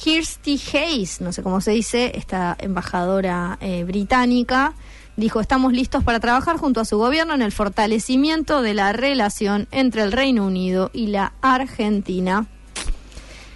Kirsty 0.02 0.62
Hayes, 0.74 1.20
no 1.20 1.34
sé 1.34 1.44
cómo 1.44 1.60
se 1.60 1.72
dice, 1.72 2.14
esta 2.16 2.56
embajadora 2.60 3.58
eh, 3.60 3.84
británica, 3.84 4.74
dijo, 5.20 5.42
estamos 5.42 5.74
listos 5.74 6.04
para 6.04 6.20
trabajar 6.20 6.58
junto 6.58 6.80
a 6.80 6.86
su 6.86 6.98
gobierno 6.98 7.34
en 7.36 7.42
el 7.42 7.52
fortalecimiento 7.52 8.62
de 8.62 8.74
la 8.74 8.94
relación 8.94 9.68
entre 9.72 10.04
el 10.04 10.12
Reino 10.12 10.46
Unido 10.46 10.90
y 10.94 11.08
la 11.08 11.34
Argentina. 11.42 12.48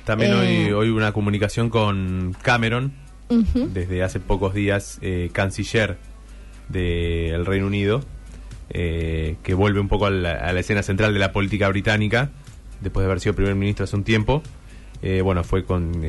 También 0.05 0.33
Eh. 0.33 0.35
hoy, 0.35 0.73
hoy 0.73 0.89
una 0.89 1.13
comunicación 1.13 1.69
con 1.69 2.35
Cameron, 2.41 2.93
desde 3.29 4.03
hace 4.03 4.19
pocos 4.19 4.53
días 4.53 4.99
eh, 5.01 5.29
canciller 5.31 5.97
del 6.69 7.45
Reino 7.45 7.65
Unido, 7.65 8.03
eh, 8.69 9.37
que 9.41 9.55
vuelve 9.55 9.79
un 9.79 9.87
poco 9.87 10.05
a 10.05 10.11
la, 10.11 10.33
a 10.33 10.53
la 10.53 10.59
escena 10.59 10.83
central 10.83 11.13
de 11.13 11.19
la 11.19 11.31
política 11.31 11.67
británica, 11.69 12.29
después 12.81 13.03
de 13.03 13.05
haber 13.05 13.21
sido 13.21 13.33
primer 13.33 13.55
ministro 13.55 13.85
hace 13.85 13.95
un 13.95 14.03
tiempo. 14.03 14.43
Bueno, 15.01 15.43
fue 15.43 15.65
con 15.65 16.01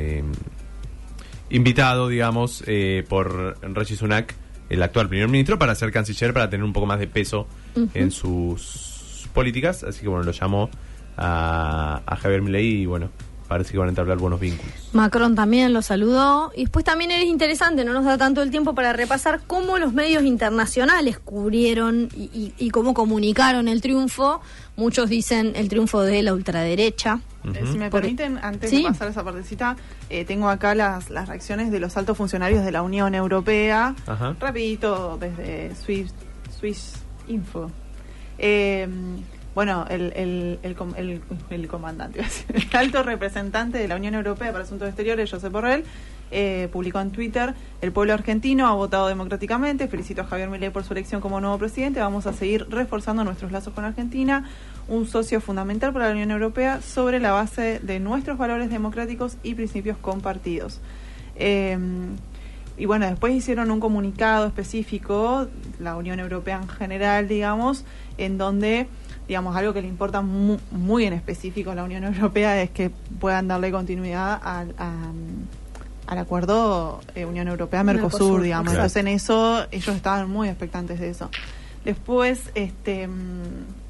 invitado, 1.50 2.08
digamos, 2.08 2.64
eh, 2.66 3.04
por 3.08 3.56
Rishi 3.62 3.96
Sunak 3.96 4.34
el 4.70 4.82
actual 4.82 5.08
primer 5.08 5.28
ministro 5.28 5.58
para 5.58 5.74
ser 5.74 5.92
canciller, 5.92 6.32
para 6.32 6.48
tener 6.50 6.64
un 6.64 6.72
poco 6.72 6.86
más 6.86 6.98
de 6.98 7.06
peso 7.06 7.46
en 7.94 8.10
sus 8.10 9.28
políticas. 9.32 9.82
Así 9.84 10.00
que 10.02 10.08
bueno, 10.08 10.24
lo 10.24 10.32
llamó 10.32 10.70
a, 11.16 12.02
a 12.06 12.16
Javier 12.16 12.42
Milei 12.42 12.82
y 12.82 12.86
bueno, 12.86 13.10
parece 13.48 13.72
que 13.72 13.78
van 13.78 13.88
a 13.88 13.90
entablar 13.90 14.18
buenos 14.18 14.40
vínculos. 14.40 14.72
Macron 14.92 15.34
también 15.34 15.72
lo 15.72 15.82
saludó. 15.82 16.50
Y 16.56 16.62
después 16.62 16.84
también 16.84 17.10
es 17.10 17.24
interesante, 17.24 17.84
no 17.84 17.92
nos 17.92 18.04
da 18.04 18.16
tanto 18.18 18.42
el 18.42 18.50
tiempo 18.50 18.74
para 18.74 18.92
repasar 18.92 19.40
cómo 19.46 19.78
los 19.78 19.92
medios 19.92 20.24
internacionales 20.24 21.18
cubrieron 21.18 22.08
y, 22.16 22.22
y- 22.32 22.54
y 22.58 22.70
cómo 22.70 22.94
comunicaron 22.94 23.68
el 23.68 23.80
triunfo. 23.80 24.40
Muchos 24.76 25.08
dicen 25.08 25.52
el 25.54 25.68
triunfo 25.68 26.02
de 26.02 26.22
la 26.22 26.32
ultraderecha. 26.34 27.20
Eh, 27.44 27.62
Si 27.70 27.78
me 27.78 27.90
permiten, 27.90 28.38
antes 28.42 28.70
Sí. 28.70 28.78
de 28.82 28.88
pasar 28.88 29.06
a 29.08 29.10
esa 29.10 29.22
partecita, 29.22 29.76
eh, 30.10 30.24
tengo 30.24 30.48
acá 30.48 30.74
las, 30.74 31.10
las 31.10 31.28
reacciones 31.28 31.70
de 31.70 31.78
los 31.78 31.96
altos 31.96 32.16
funcionarios 32.16 32.64
de 32.64 32.72
la 32.72 32.82
Unión 32.82 33.14
Europea. 33.14 33.94
Ajá. 34.06 34.34
Rapidito, 34.40 35.16
desde 35.20 35.74
Swiss, 35.76 36.12
Swiss 36.58 36.94
Info. 37.28 37.70
Eh, 38.38 38.88
bueno, 39.54 39.86
el, 39.88 40.12
el, 40.16 40.58
el, 40.64 40.74
com- 40.74 40.94
el- 40.96 41.20
el 41.50 41.68
comandante, 41.68 42.20
el 42.52 42.76
alto 42.76 43.04
representante 43.04 43.78
de 43.78 43.86
la 43.86 43.94
Unión 43.94 44.14
Europea 44.14 44.50
para 44.50 44.64
Asuntos 44.64 44.88
Exteriores, 44.88 45.30
Josep 45.30 45.52
Borrell, 45.52 45.84
eh, 46.36 46.68
publicó 46.72 47.00
en 47.00 47.10
Twitter, 47.12 47.54
el 47.80 47.92
pueblo 47.92 48.12
argentino 48.12 48.66
ha 48.66 48.72
votado 48.74 49.06
democráticamente, 49.08 49.86
felicito 49.88 50.22
a 50.22 50.24
Javier 50.24 50.50
Milei 50.50 50.70
por 50.70 50.82
su 50.84 50.92
elección 50.92 51.20
como 51.20 51.40
nuevo 51.40 51.56
presidente, 51.58 52.00
vamos 52.00 52.26
a 52.26 52.32
seguir 52.32 52.66
reforzando 52.68 53.22
nuestros 53.24 53.52
lazos 53.52 53.72
con 53.72 53.84
Argentina, 53.84 54.44
un 54.88 55.06
socio 55.06 55.40
fundamental 55.40 55.92
para 55.92 56.06
la 56.06 56.12
Unión 56.12 56.30
Europea 56.32 56.82
sobre 56.82 57.20
la 57.20 57.30
base 57.32 57.78
de 57.78 58.00
nuestros 58.00 58.36
valores 58.36 58.68
democráticos 58.68 59.36
y 59.42 59.54
principios 59.54 59.96
compartidos. 59.96 60.80
Eh, 61.36 61.78
y 62.76 62.86
bueno, 62.86 63.06
después 63.06 63.32
hicieron 63.32 63.70
un 63.70 63.78
comunicado 63.78 64.46
específico, 64.48 65.46
la 65.78 65.96
Unión 65.96 66.18
Europea 66.18 66.58
en 66.60 66.68
general, 66.68 67.28
digamos, 67.28 67.84
en 68.18 68.36
donde, 68.36 68.88
digamos, 69.28 69.54
algo 69.54 69.72
que 69.72 69.80
le 69.80 69.86
importa 69.86 70.22
mu- 70.22 70.58
muy 70.72 71.04
en 71.04 71.12
específico 71.12 71.70
a 71.70 71.76
la 71.76 71.84
Unión 71.84 72.02
Europea 72.14 72.60
es 72.60 72.70
que 72.70 72.90
puedan 73.20 73.46
darle 73.46 73.70
continuidad 73.70 74.40
al, 74.42 74.74
a- 74.76 75.12
al 76.06 76.18
acuerdo 76.18 77.00
eh, 77.14 77.24
Unión 77.24 77.48
Europea-Mercosur, 77.48 78.20
Mercosur, 78.20 78.42
digamos. 78.42 78.72
Entonces, 78.72 78.96
en 78.96 79.08
eso, 79.08 79.66
ellos 79.70 79.96
estaban 79.96 80.28
muy 80.28 80.48
expectantes 80.48 81.00
de 81.00 81.10
eso. 81.10 81.30
Después, 81.84 82.50
este. 82.54 83.06
mm, 83.08 83.83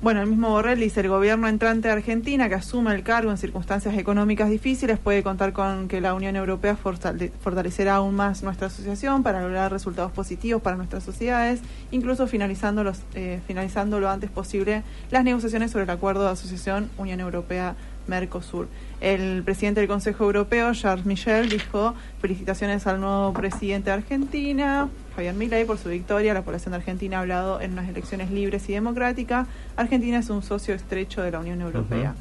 bueno, 0.00 0.22
el 0.22 0.28
mismo 0.28 0.50
Borrell 0.50 0.78
dice, 0.78 1.00
el 1.00 1.08
gobierno 1.08 1.48
entrante 1.48 1.88
de 1.88 1.94
Argentina, 1.94 2.48
que 2.48 2.54
asume 2.54 2.94
el 2.94 3.02
cargo 3.02 3.32
en 3.32 3.36
circunstancias 3.36 3.98
económicas 3.98 4.48
difíciles, 4.48 4.96
puede 4.98 5.24
contar 5.24 5.52
con 5.52 5.88
que 5.88 6.00
la 6.00 6.14
Unión 6.14 6.36
Europea 6.36 6.76
fortale- 6.76 7.32
fortalecerá 7.40 7.96
aún 7.96 8.14
más 8.14 8.44
nuestra 8.44 8.68
asociación 8.68 9.24
para 9.24 9.42
lograr 9.42 9.72
resultados 9.72 10.12
positivos 10.12 10.62
para 10.62 10.76
nuestras 10.76 11.02
sociedades, 11.02 11.60
incluso 11.90 12.28
finalizando, 12.28 12.84
los, 12.84 13.00
eh, 13.14 13.40
finalizando 13.48 13.98
lo 13.98 14.08
antes 14.08 14.30
posible 14.30 14.84
las 15.10 15.24
negociaciones 15.24 15.72
sobre 15.72 15.82
el 15.84 15.90
acuerdo 15.90 16.24
de 16.24 16.30
asociación 16.30 16.90
Unión 16.96 17.18
Europea-Mercosur. 17.18 18.68
El 19.00 19.42
presidente 19.42 19.80
del 19.80 19.88
Consejo 19.88 20.24
Europeo, 20.24 20.74
Charles 20.74 21.06
Michel, 21.06 21.48
dijo, 21.48 21.94
felicitaciones 22.20 22.86
al 22.86 23.00
nuevo 23.00 23.32
presidente 23.32 23.90
de 23.90 23.96
Argentina, 23.96 24.88
Javier 25.18 25.34
Milei, 25.34 25.64
por 25.64 25.78
su 25.78 25.88
victoria. 25.88 26.32
La 26.32 26.42
población 26.42 26.70
de 26.70 26.76
Argentina 26.76 27.16
ha 27.18 27.20
hablado 27.22 27.60
en 27.60 27.72
unas 27.72 27.88
elecciones 27.88 28.30
libres 28.30 28.68
y 28.68 28.72
democráticas. 28.72 29.48
Argentina 29.74 30.20
es 30.20 30.30
un 30.30 30.44
socio 30.44 30.76
estrecho 30.76 31.22
de 31.22 31.32
la 31.32 31.40
Unión 31.40 31.60
Europea. 31.60 32.14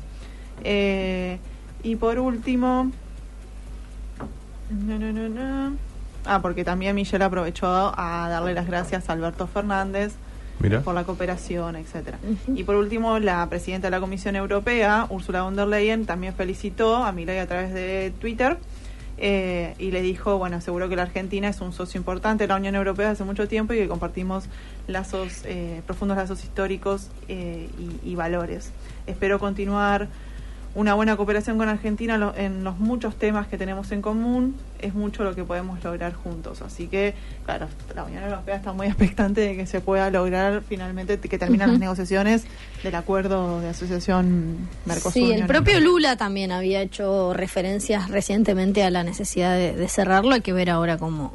Eh, 0.64 1.38
y 1.84 1.96
por 1.96 2.18
último... 2.18 2.92
No, 4.72 4.98
no, 4.98 5.14
no, 5.14 5.30
no. 5.30 5.76
Ah, 6.26 6.42
porque 6.42 6.64
también 6.64 6.96
Michel 6.96 7.22
aprovechó 7.22 7.68
a 7.68 8.30
darle 8.30 8.56
las 8.56 8.66
gracias 8.66 9.12
a 9.12 9.14
Alberto 9.14 9.46
Fernández 9.46 10.16
Mira. 10.60 10.82
por 10.82 10.96
la 10.96 11.04
cooperación, 11.04 11.76
etcétera. 11.76 12.18
Y 12.56 12.64
por 12.64 12.78
último, 12.78 13.20
la 13.20 13.48
presidenta 13.48 13.88
de 13.88 13.92
la 13.92 14.00
Comisión 14.00 14.36
Europea, 14.36 15.06
Ursula 15.12 15.44
von 15.44 15.56
der 15.56 15.68
Leyen, 15.68 16.08
también 16.08 16.34
felicitó 16.34 16.96
a 16.96 17.12
Milei 17.12 17.38
a 17.38 17.46
través 17.46 17.76
de 17.76 18.12
Twitter 18.20 18.58
eh, 19.18 19.74
y 19.80 19.92
le 19.92 20.02
dijo, 20.02 20.38
bueno, 20.38 20.58
aseguró 20.58 20.90
que 20.90 20.96
la 20.96 21.04
Argentina 21.04 21.48
es 21.50 21.62
un 21.62 21.74
socio 21.74 21.98
importante 21.98 22.44
de 22.44 22.48
la 22.50 22.56
Unión 22.56 22.76
Europea 22.76 23.12
hace 23.12 23.24
mucho 23.24 23.48
tiempo 23.48 23.74
y 23.74 23.78
que 23.78 23.88
compartimos 23.88 24.46
lazos, 24.88 25.42
eh, 25.46 25.82
profundos 25.86 26.18
lazos 26.18 26.44
históricos 26.44 27.10
eh, 27.28 27.68
y 28.04 28.16
valores. 28.16 28.72
Espero 29.08 29.40
continuar 29.40 30.08
una 30.78 30.94
buena 30.94 31.18
cooperación 31.18 31.58
con 31.58 31.68
Argentina 31.70 32.13
en 32.13 32.20
lo- 32.20 32.36
en 32.36 32.63
los 32.63 32.78
muchos 32.78 33.16
temas 33.16 33.48
que 33.48 33.58
tenemos 33.58 33.92
en 33.92 34.02
común. 34.04 34.56
Es 34.80 34.94
mucho 34.94 35.24
lo 35.24 35.34
que 35.34 35.44
podemos 35.44 35.84
lograr 35.84 36.13
juntos. 36.13 36.62
Así 36.62 36.88
que, 36.88 37.16
claro, 37.46 37.68
la 37.96 38.04
Unión 38.04 38.24
Europea 38.24 38.56
está 38.58 38.74
muy 38.74 38.86
expectante 38.94 39.42
de 39.42 39.56
que 39.58 39.66
se 39.66 39.82
pueda 39.82 40.10
lograr 40.12 40.62
finalmente 40.70 41.18
que 41.20 41.38
terminen 41.40 41.72
las 41.72 41.80
negociaciones 41.80 42.44
del 42.84 42.94
acuerdo 42.94 43.60
de 43.60 43.70
asociación 43.70 44.70
Mercosur. 44.86 45.13
Sí, 45.13 45.32
el 45.32 45.48
propio. 45.48 45.80
Lula 45.80 46.16
también 46.16 46.52
había 46.52 46.82
hecho 46.82 47.34
referencias 47.34 48.10
recientemente 48.10 48.84
a 48.84 48.92
la 48.92 49.04
necesidad 49.04 49.56
de, 49.56 49.74
de 49.74 49.88
cerrarlo. 49.90 50.36
Hay 50.36 50.42
que 50.42 50.54
ver 50.54 50.70
ahora 50.70 50.98
cómo, 51.00 51.34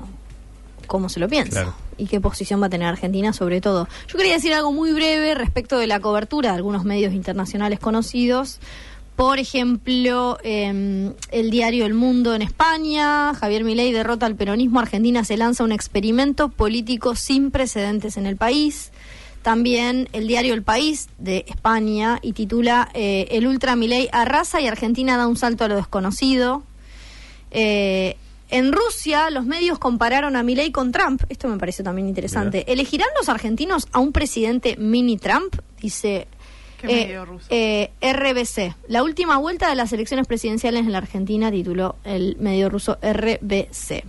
cómo 0.86 1.08
se 1.08 1.18
lo 1.18 1.28
piensa 1.28 1.50
Claro. 1.62 1.74
y 1.98 2.06
qué 2.06 2.20
posición 2.20 2.62
va 2.62 2.66
a 2.66 2.70
tener 2.70 2.86
Argentina 2.86 3.32
sobre 3.32 3.60
todo. 3.60 3.88
Yo 4.06 4.16
quería 4.18 4.34
decir 4.34 4.54
algo 4.54 4.70
muy 4.70 4.92
breve 4.92 5.34
respecto 5.34 5.78
de 5.78 5.88
la 5.88 5.98
cobertura 5.98 6.50
de 6.50 6.56
algunos 6.58 6.84
medios 6.84 7.12
internacionales 7.12 7.80
conocidos. 7.80 8.60
Por 9.22 9.38
ejemplo, 9.38 10.36
eh, 10.42 11.14
el 11.30 11.50
diario 11.52 11.86
El 11.86 11.94
Mundo 11.94 12.34
en 12.34 12.42
España, 12.42 13.32
Javier 13.34 13.62
Milei 13.62 13.92
derrota 13.92 14.26
al 14.26 14.34
peronismo, 14.34 14.80
Argentina 14.80 15.22
se 15.22 15.36
lanza 15.36 15.62
un 15.62 15.70
experimento 15.70 16.48
político 16.48 17.14
sin 17.14 17.52
precedentes 17.52 18.16
en 18.16 18.26
el 18.26 18.36
país. 18.36 18.90
También 19.42 20.08
el 20.12 20.26
diario 20.26 20.54
El 20.54 20.64
País 20.64 21.08
de 21.18 21.44
España 21.46 22.18
y 22.20 22.32
titula 22.32 22.90
eh, 22.94 23.28
El 23.30 23.46
Ultra 23.46 23.76
Milei 23.76 24.08
arrasa 24.10 24.60
y 24.60 24.66
Argentina 24.66 25.16
da 25.16 25.28
un 25.28 25.36
salto 25.36 25.62
a 25.62 25.68
lo 25.68 25.76
desconocido. 25.76 26.64
Eh, 27.52 28.16
en 28.48 28.72
Rusia, 28.72 29.30
los 29.30 29.46
medios 29.46 29.78
compararon 29.78 30.34
a 30.34 30.42
Milei 30.42 30.72
con 30.72 30.90
Trump. 30.90 31.22
Esto 31.28 31.46
me 31.46 31.58
pareció 31.58 31.84
también 31.84 32.08
interesante. 32.08 32.64
¿Elegirán 32.72 33.08
los 33.16 33.28
argentinos 33.28 33.86
a 33.92 34.00
un 34.00 34.10
presidente 34.10 34.76
mini 34.78 35.16
Trump? 35.16 35.54
Dice 35.80 36.26
¿Qué 36.26 36.41
eh, 36.90 37.24
ruso? 37.24 37.46
eh, 37.50 37.90
RBC. 38.00 38.74
La 38.88 39.02
última 39.02 39.38
vuelta 39.38 39.68
de 39.68 39.74
las 39.74 39.92
elecciones 39.92 40.26
presidenciales 40.26 40.84
en 40.84 40.92
la 40.92 40.98
Argentina 40.98 41.50
tituló 41.50 41.96
el 42.04 42.36
medio 42.38 42.68
ruso 42.68 42.98
RBC. 43.02 44.04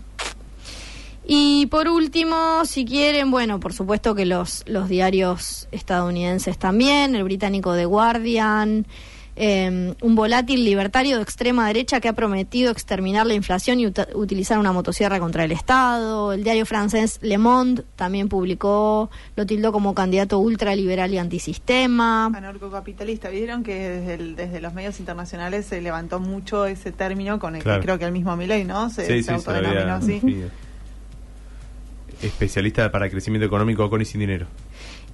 Y 1.25 1.67
por 1.67 1.87
último, 1.87 2.65
si 2.65 2.83
quieren, 2.83 3.31
bueno, 3.31 3.59
por 3.59 3.73
supuesto 3.73 4.13
que 4.13 4.25
los, 4.25 4.63
los 4.67 4.89
diarios 4.89 5.69
estadounidenses 5.71 6.57
también, 6.57 7.15
el 7.15 7.23
británico 7.23 7.73
The 7.75 7.85
Guardian, 7.85 8.85
eh, 9.35 9.93
un 10.01 10.15
volátil 10.15 10.63
libertario 10.63 11.17
de 11.17 11.23
extrema 11.23 11.65
derecha 11.67 11.99
que 11.99 12.07
ha 12.07 12.13
prometido 12.13 12.71
exterminar 12.71 13.25
la 13.25 13.33
inflación 13.33 13.79
y 13.79 13.87
utilizar 13.87 14.59
una 14.59 14.71
motosierra 14.71 15.19
contra 15.19 15.43
el 15.43 15.51
Estado. 15.51 16.33
El 16.33 16.43
diario 16.43 16.65
francés 16.65 17.19
Le 17.21 17.37
Monde 17.37 17.83
también 17.95 18.29
publicó, 18.29 19.09
lo 19.35 19.45
tildó 19.45 19.71
como 19.71 19.93
candidato 19.95 20.37
ultraliberal 20.39 21.13
y 21.13 21.17
antisistema. 21.17 22.25
Anarcocapitalista. 22.27 23.29
Vieron 23.29 23.63
que 23.63 23.73
desde, 23.89 24.13
el- 24.15 24.35
desde 24.35 24.61
los 24.61 24.73
medios 24.73 24.99
internacionales 24.99 25.65
se 25.65 25.81
levantó 25.81 26.19
mucho 26.19 26.65
ese 26.65 26.91
término 26.91 27.39
con 27.39 27.55
el 27.55 27.63
Claro. 27.63 27.79
que 27.81 27.85
creo 27.85 27.99
que 27.99 28.05
el 28.05 28.11
mismo 28.11 28.35
Milei, 28.35 28.65
¿no? 28.65 28.89
Se, 28.89 29.01
Sí, 29.05 29.07
se 29.07 29.17
sí, 29.17 29.23
se 29.23 29.31
lo 29.31 29.37
autodenominó 29.37 29.93
así. 29.95 30.21
Especialista 32.21 32.89
para 32.91 33.09
crecimiento 33.09 33.45
económico 33.45 33.89
con 33.89 34.01
y 34.01 34.05
sin 34.05 34.19
dinero. 34.21 34.45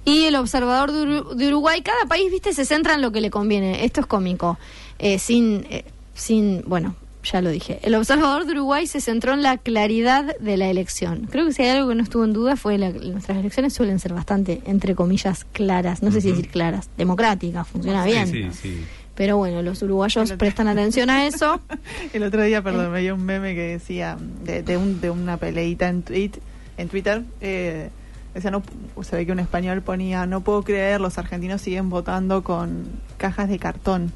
Y 0.04 0.24
el 0.24 0.36
observador 0.36 0.92
de, 0.92 1.02
Uru- 1.02 1.34
de 1.34 1.48
Uruguay, 1.48 1.82
cada 1.82 2.04
país, 2.06 2.30
viste, 2.30 2.52
se 2.54 2.64
centra 2.64 2.94
en 2.94 3.02
lo 3.02 3.12
que 3.12 3.20
le 3.20 3.30
conviene. 3.30 3.84
Esto 3.84 4.00
es 4.00 4.06
cómico. 4.06 4.58
Eh, 4.98 5.18
sin, 5.18 5.66
eh, 5.70 5.84
sin, 6.14 6.62
bueno, 6.66 6.94
ya 7.22 7.42
lo 7.42 7.50
dije. 7.50 7.78
El 7.82 7.94
observador 7.94 8.46
de 8.46 8.52
Uruguay 8.52 8.86
se 8.86 9.00
centró 9.02 9.34
en 9.34 9.42
la 9.42 9.58
claridad 9.58 10.36
de 10.38 10.56
la 10.56 10.68
elección. 10.70 11.28
Creo 11.30 11.46
que 11.46 11.52
si 11.52 11.62
hay 11.62 11.68
algo 11.76 11.90
que 11.90 11.94
no 11.94 12.02
estuvo 12.02 12.24
en 12.24 12.32
duda 12.32 12.56
fue 12.56 12.78
la, 12.78 12.90
nuestras 12.90 13.36
elecciones 13.38 13.74
suelen 13.74 13.98
ser 13.98 14.14
bastante, 14.14 14.62
entre 14.64 14.94
comillas, 14.94 15.44
claras. 15.52 16.02
No 16.02 16.10
sé 16.12 16.20
si 16.22 16.30
decir 16.30 16.48
claras, 16.48 16.88
democráticas, 16.96 17.68
funciona 17.68 18.04
Sí, 18.04 18.10
bien. 18.10 18.26
sí, 18.26 18.48
sí. 18.52 18.84
Pero 19.14 19.36
bueno, 19.36 19.60
los 19.60 19.82
uruguayos 19.82 20.32
prestan 20.32 20.66
atención 20.66 21.10
a 21.10 21.26
eso. 21.26 21.60
El 22.14 22.22
otro 22.22 22.42
día, 22.42 22.58
Eh. 22.58 22.62
perdón, 22.62 22.90
veía 22.90 23.12
un 23.12 23.22
meme 23.22 23.54
que 23.54 23.60
decía 23.72 24.16
de, 24.44 24.62
de, 24.62 24.78
un, 24.78 24.98
de 25.02 25.10
una 25.10 25.36
peleita 25.36 25.88
en, 25.88 26.02
tweet, 26.02 26.30
en 26.78 26.88
Twitter. 26.88 27.22
Eh, 27.42 27.90
decía, 28.34 28.50
no, 28.50 28.62
se 29.02 29.16
ve 29.16 29.26
que 29.26 29.32
un 29.32 29.40
español 29.40 29.82
ponía, 29.82 30.26
no 30.26 30.40
puedo 30.42 30.62
creer, 30.62 31.00
los 31.00 31.18
argentinos 31.18 31.60
siguen 31.62 31.90
votando 31.90 32.42
con 32.42 32.84
cajas 33.16 33.48
de 33.48 33.58
cartón. 33.58 34.12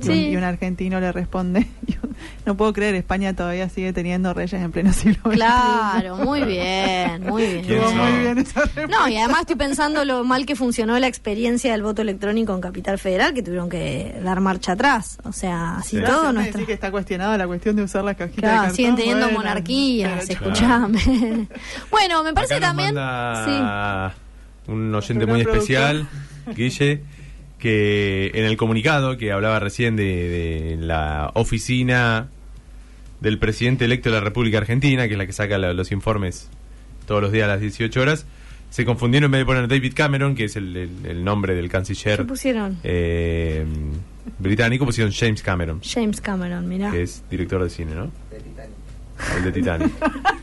Y, 0.00 0.08
un, 0.08 0.14
Sí. 0.14 0.28
y 0.28 0.36
un 0.36 0.44
argentino 0.44 0.98
le 1.00 1.12
responde, 1.12 1.66
yo 1.86 1.98
no 2.46 2.56
puedo 2.56 2.72
creer, 2.72 2.94
España 2.94 3.34
todavía 3.34 3.68
sigue 3.68 3.92
teniendo 3.92 4.34
reyes 4.34 4.60
en 4.60 4.72
pleno 4.72 4.92
siglo 4.92 5.20
XXI". 5.24 5.36
Claro, 5.36 6.16
muy 6.16 6.42
bien, 6.42 7.22
muy 7.28 7.42
bien. 7.42 7.64
¿Quién 7.64 7.78
Estuvo 7.78 7.90
son? 7.90 8.10
muy 8.12 8.20
bien 8.20 8.38
esa 8.38 8.60
respuesta. 8.62 8.86
No, 8.98 9.08
y 9.08 9.16
además 9.16 9.40
estoy 9.42 9.56
pensando 9.56 10.04
lo 10.04 10.24
mal 10.24 10.44
que 10.46 10.56
funcionó 10.56 10.98
la 10.98 11.06
experiencia 11.06 11.72
del 11.72 11.82
voto 11.82 12.02
electrónico 12.02 12.54
en 12.54 12.60
Capital 12.60 12.98
Federal, 12.98 13.34
que 13.34 13.42
tuvieron 13.42 13.68
que 13.68 14.14
dar 14.22 14.40
marcha 14.40 14.72
atrás. 14.72 15.18
O 15.24 15.32
sea, 15.32 15.76
así 15.78 15.96
Sí. 15.98 16.02
Todo 16.04 16.32
nuestra... 16.32 16.64
que 16.66 16.72
está 16.72 16.90
cuestionada 16.90 17.38
la 17.38 17.46
cuestión 17.46 17.76
de 17.76 17.82
usar 17.84 18.02
las 18.04 18.16
cajitas 18.16 18.36
de 18.36 18.42
Claro, 18.42 18.58
cartón. 18.62 18.76
siguen 18.76 18.96
teniendo 18.96 19.26
bueno, 19.26 19.38
monarquías, 19.38 20.28
escuchame. 20.28 20.98
bueno, 21.90 22.22
me 22.24 22.32
parece 22.34 22.54
Acá 22.54 22.66
nos 22.66 22.76
también... 22.76 22.94
manda 22.94 24.14
un 24.66 24.94
oyente 24.94 25.26
muy 25.26 25.40
especial, 25.42 26.08
Guille, 26.54 27.02
que 27.64 28.30
en 28.34 28.44
el 28.44 28.58
comunicado 28.58 29.16
que 29.16 29.32
hablaba 29.32 29.58
recién 29.58 29.96
de, 29.96 30.04
de 30.04 30.76
la 30.86 31.30
oficina 31.32 32.28
del 33.22 33.38
presidente 33.38 33.86
electo 33.86 34.10
de 34.10 34.16
la 34.16 34.20
República 34.20 34.58
Argentina, 34.58 35.06
que 35.08 35.14
es 35.14 35.18
la 35.18 35.24
que 35.24 35.32
saca 35.32 35.56
la- 35.56 35.72
los 35.72 35.90
informes 35.90 36.50
todos 37.06 37.22
los 37.22 37.32
días 37.32 37.44
a 37.46 37.52
las 37.54 37.62
18 37.62 38.02
horas, 38.02 38.26
se 38.68 38.84
confundieron 38.84 39.28
en 39.28 39.30
vez 39.32 39.40
de 39.40 39.46
poner 39.46 39.66
David 39.66 39.94
Cameron, 39.96 40.34
que 40.34 40.44
es 40.44 40.56
el, 40.56 40.76
el- 40.76 41.06
el 41.06 41.24
nombre 41.24 41.54
del 41.54 41.64
¿Qué 41.64 41.70
canciller 41.70 42.26
pusieron? 42.26 42.76
eh, 42.84 43.64
británico, 44.38 44.84
pusieron 44.84 45.10
James 45.10 45.42
Cameron, 45.42 45.80
James 45.82 46.20
Cameron, 46.20 46.68
mirá. 46.68 46.90
que 46.90 47.00
es 47.02 47.24
director 47.30 47.62
de 47.64 47.70
cine, 47.70 47.94
¿no? 47.94 48.10
El 49.38 49.42
de 49.44 49.52
Titanic. 49.52 49.90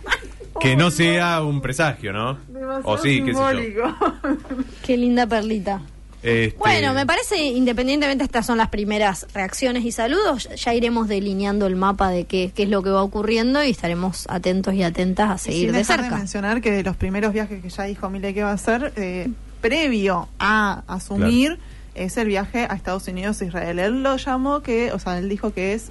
que 0.60 0.76
no 0.76 0.90
sea 0.90 1.44
un 1.44 1.62
presagio, 1.62 2.14
¿no? 2.14 2.40
Demasiado 2.48 2.82
O 2.84 2.98
sí, 2.98 3.22
qué 3.24 3.32
sé 3.32 3.40
yo. 3.40 3.48
simbólico. 3.48 4.64
Qué 4.84 4.98
linda 4.98 5.28
perlita. 5.28 5.82
Este, 6.24 6.56
Bueno, 6.58 6.94
me 6.94 7.06
parece, 7.06 7.38
independientemente 7.38 8.24
estas 8.24 8.46
son 8.46 8.58
las 8.58 8.70
primeras 8.70 9.26
reacciones 9.34 9.84
y 9.84 9.92
saludos, 9.92 10.50
ya 10.56 10.74
iremos 10.74 11.08
delineando 11.08 11.66
el 11.66 11.76
mapa 11.76 12.10
de 12.10 12.26
qué, 12.26 12.52
qué 12.54 12.64
es 12.64 12.70
lo 12.70 12.84
que 12.84 12.92
va 12.92 13.02
ocurriendo 13.02 13.64
y 13.64 13.72
estaremos 13.72 14.26
atentos 14.30 14.74
y 14.76 14.84
atentas 14.84 15.30
a 15.30 15.36
Y 15.36 15.38
seguir 15.40 15.62
sin 15.62 15.72
de 15.72 15.78
dejar 15.80 16.02
cerca. 16.02 16.18
mencionar 16.18 16.62
que 16.62 16.72
de 16.72 16.84
los 16.84 16.96
primeros 16.96 17.34
viajes 17.34 17.62
que 17.62 17.70
ya 17.70 17.84
dijo 17.86 18.10
Mile 18.10 18.34
que 18.34 18.44
va 18.44 18.52
a 18.52 18.54
hacer, 18.54 18.94
eh, 18.98 19.30
previo 19.62 20.28
a 20.40 20.84
asumir, 20.88 21.58
es 21.96 22.18
el 22.18 22.28
viaje 22.28 22.68
a 22.70 22.76
Estados 22.76 23.08
Unidos 23.08 23.42
e 23.42 23.48
Israel. 23.48 23.80
Él 23.80 24.04
lo 24.04 24.16
llamó 24.18 24.62
que, 24.62 24.92
o 24.92 25.00
sea, 25.00 25.18
él 25.18 25.28
dijo 25.28 25.54
que 25.54 25.74
es 25.74 25.90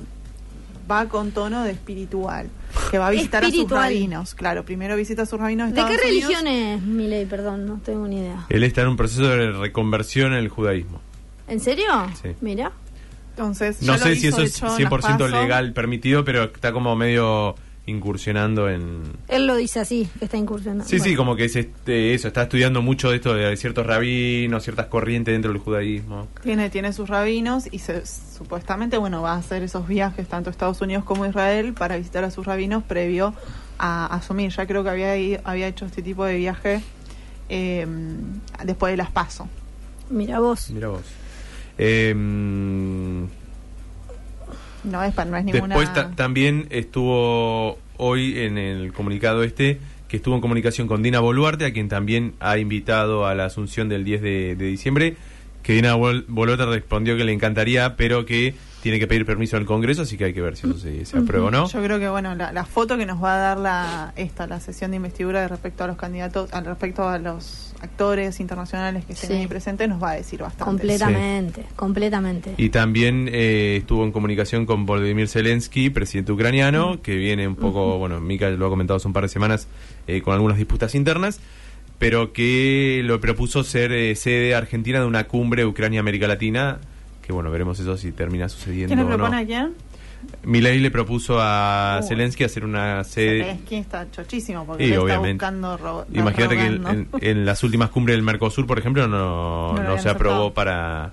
va 0.91 1.07
con 1.09 1.31
tono 1.33 1.63
de 1.65 1.73
espiritual, 1.73 2.49
que 2.91 2.99
va 2.99 3.09
a 3.09 3.11
visitar 3.11 3.45
a 3.45 3.51
sus 3.51 3.69
rabinos. 3.71 4.35
Claro, 4.35 4.65
primero 4.65 4.97
visita 4.97 5.23
a 5.23 5.27
sus 5.27 5.39
rabinos 5.39 5.69
de 5.73 5.75
¿De 5.75 5.81
qué 5.83 5.93
Unidos. 5.93 6.03
religión 6.05 6.47
es 6.47 6.83
Milei? 6.83 7.27
Perdón, 7.27 7.67
no 7.67 7.81
tengo 7.85 8.07
ni 8.09 8.19
idea. 8.21 8.47
Él 8.49 8.65
está 8.65 8.83
en 8.83 8.89
un 8.89 8.97
proceso 8.97 9.23
de 9.29 9.53
reconversión 9.53 10.33
en 10.33 10.39
el 10.39 10.49
judaísmo. 10.49 11.01
¿En 11.49 11.61
serio? 11.61 11.87
Sí. 12.23 12.31
Mira. 12.41 12.73
Entonces, 13.31 13.81
No 13.83 13.97
sé 13.97 14.17
si 14.17 14.27
eso 14.27 14.43
es 14.43 14.57
hecho, 14.57 14.67
en 14.67 14.73
las 14.73 14.91
100% 14.91 15.01
PASO. 15.01 15.29
legal 15.29 15.73
permitido, 15.73 16.25
pero 16.25 16.45
está 16.45 16.73
como 16.73 16.95
medio 16.97 17.55
incursionando 17.87 18.69
en... 18.71 19.03
Él 19.29 19.47
lo 19.47 19.57
dice 19.57 19.81
así, 19.81 20.09
que 20.19 20.27
está 20.27 20.37
incursionando. 20.37 20.85
Sí, 20.85 21.01
sí, 21.01 21.17
como 21.17 21.35
que 21.35 21.47
es 21.47 21.57
este, 21.57 22.15
eso, 22.15 22.29
está 22.29 22.43
estudiando 22.43 22.83
mucho 22.83 23.11
de 23.11 23.17
esto 23.17 23.35
de 23.35 23.57
ciertos 23.57 23.85
rabinos, 23.87 24.63
ciertas 24.63 24.87
corrientes 24.87 25.33
dentro 25.35 25.53
del 25.53 25.61
judaísmo. 25.61 26.29
Tiene, 26.43 26.71
tiene 26.71 26.93
sus 26.93 27.09
rabinos 27.09 27.65
y 27.73 27.79
se, 27.81 28.05
supuestamente, 28.07 28.97
bueno, 28.99 29.23
va 29.23 29.33
a 29.33 29.37
hacer 29.39 29.63
esos 29.63 29.89
viajes 29.89 30.29
tanto 30.29 30.51
a 30.51 30.53
Estados 30.53 30.81
Unidos 30.81 31.05
como 31.05 31.25
a 31.25 31.29
Israel 31.29 31.73
para 31.73 31.97
visitar 31.97 32.23
a 32.25 32.31
sus 32.31 32.47
rabinos 32.47 32.85
previo 32.85 33.35
a 33.79 34.07
asumir. 34.15 34.51
Ya 34.53 34.67
creo 34.67 34.85
que 34.85 34.91
había, 34.91 35.17
ido- 35.17 35.41
había 35.45 35.67
hecho 35.67 35.87
este 35.87 36.03
tipo 36.03 36.25
de 36.25 36.37
viaje 36.37 36.83
eh, 37.49 37.87
después 38.65 38.93
de 38.93 38.99
las 38.99 39.11
PASO. 39.11 39.49
Mira 40.11 40.39
vos. 40.39 40.71
Mira 40.71 40.89
vos. 40.89 41.03
Em, 41.79 43.27
No 44.85 45.03
es, 45.03 45.15
no 45.17 45.37
es 45.37 45.45
ninguna... 45.45 45.75
Después 45.77 45.93
ta- 45.93 46.11
también 46.17 46.67
estuvo 46.71 47.79
hoy 47.97 48.39
en 48.39 48.59
el 48.59 48.93
comunicado 48.93 49.43
este, 49.43 49.79
que 50.09 50.17
estuvo 50.17 50.35
en 50.35 50.41
comunicación 50.41 50.87
con 50.89 51.03
Dina 51.03 51.21
Boluarte, 51.21 51.65
a 51.67 51.73
quien 51.73 51.89
también 51.89 52.35
ha 52.41 52.59
invitado 52.59 53.27
a 53.27 53.35
la 53.35 53.45
asunción 53.47 53.89
del 53.89 54.05
10 54.05 54.23
de, 54.23 54.57
de 54.57 54.65
diciembre, 54.67 55.17
que 55.63 55.75
Dina 55.75 55.95
Bol- 55.97 56.25
Boluarte 56.29 56.65
respondió 56.67 57.17
que 57.17 57.25
le 57.25 57.33
encantaría, 57.33 57.97
pero 57.97 58.25
que 58.27 58.55
tiene 58.83 58.99
que 58.99 59.07
pedir 59.07 59.27
permiso 59.27 59.59
al 59.59 59.67
Congreso, 59.67 60.03
así 60.03 60.17
que 60.17 60.25
hay 60.25 60.33
que 60.33 60.41
ver 60.41 60.57
si 60.57 60.67
eso 60.67 60.79
se, 60.79 61.05
se 61.05 61.19
aprueba 61.19 61.49
o 61.49 61.51
no. 61.51 61.69
Yo 61.69 61.83
creo 61.83 61.99
que 61.99 62.09
bueno 62.09 62.35
la, 62.35 62.51
la 62.51 62.65
foto 62.65 62.97
que 62.97 63.05
nos 63.05 63.23
va 63.23 63.35
a 63.35 63.39
dar 63.39 63.59
la 63.59 64.13
esta 64.17 64.47
la 64.47 64.59
sesión 64.59 64.91
de 64.93 64.97
investidura 64.97 65.43
de 65.43 65.49
respecto 65.49 65.85
a 65.85 65.87
los 65.87 65.99
candidatos, 65.99 66.51
al 66.55 66.65
respecto 66.65 67.07
a 67.07 67.19
los 67.19 67.70
actores 67.81 68.41
internacionales 68.41 69.05
que 69.05 69.13
estén 69.15 69.31
Sí. 69.31 69.37
ahí 69.37 69.47
presentes 69.47 69.89
nos 69.89 70.03
va 70.03 70.11
a 70.11 70.15
decir 70.15 70.41
bastante. 70.41 70.65
Completamente, 70.65 71.65
completamente. 71.77 72.55
Y 72.57 72.69
también 72.71 73.29
eh, 73.33 73.77
estuvo 73.79 74.05
en 74.05 74.13
comunicación 74.13 74.67
con 74.67 74.87
Volodymyr 74.87 75.29
Zelensky, 75.29 75.91
presidente 75.91 76.33
ucraniano, 76.33 77.01
que 77.03 77.17
viene 77.17 77.49
un 77.49 77.57
poco, 77.57 77.99
bueno, 77.99 78.21
Mika 78.21 78.51
lo 78.51 78.67
ha 78.67 78.69
comentado 78.69 78.97
hace 78.99 79.07
un 79.09 79.15
par 79.15 79.23
de 79.25 79.29
semanas, 79.29 79.67
eh, 80.07 80.23
con 80.23 80.35
algunas 80.35 80.59
disputas 80.59 80.95
internas, 80.95 81.41
pero 81.99 82.33
que 82.33 83.03
lo 83.05 83.21
propuso 83.21 83.63
ser 83.65 83.93
eh, 83.93 84.15
sede 84.15 84.55
argentina 84.55 85.01
de 85.01 85.07
una 85.07 85.25
cumbre 85.27 85.65
Ucrania-América 85.67 86.27
Latina, 86.29 86.79
que 87.27 87.33
bueno, 87.33 87.51
veremos 87.51 87.79
eso 87.81 87.97
si 87.97 88.13
termina 88.13 88.49
sucediendo 88.49 88.89
¿Quién 88.95 88.99
le 89.01 89.05
o 89.05 89.09
no. 89.09 89.17
propone 89.25 89.43
a 89.43 89.47
quién? 89.47 89.75
Milei 90.45 90.79
le 90.81 90.91
propuso 90.91 91.39
a 91.41 91.99
Uy. 92.03 92.09
Zelensky 92.09 92.45
hacer 92.45 92.65
una 92.65 93.05
sede... 93.05 93.41
Zelensky 93.43 93.75
está 93.77 94.11
chochísimo 94.11 94.65
porque 94.67 94.85
está 94.95 95.19
buscando 95.19 96.07
Imagínate 96.13 96.57
que 96.57 96.67
en, 96.67 96.79
rogando. 96.85 97.19
en- 97.21 97.25
en 97.39 97.45
las 97.47 97.63
últimas 97.63 97.91
cumbres 97.91 98.17
del 98.17 98.23
Mercosur, 98.23 98.67
por 98.67 98.79
ejemplo, 98.79 99.07
no, 99.09 99.75
No 99.75 99.99
se 99.99 100.09
aprobó 100.09 100.53
para 100.55 101.13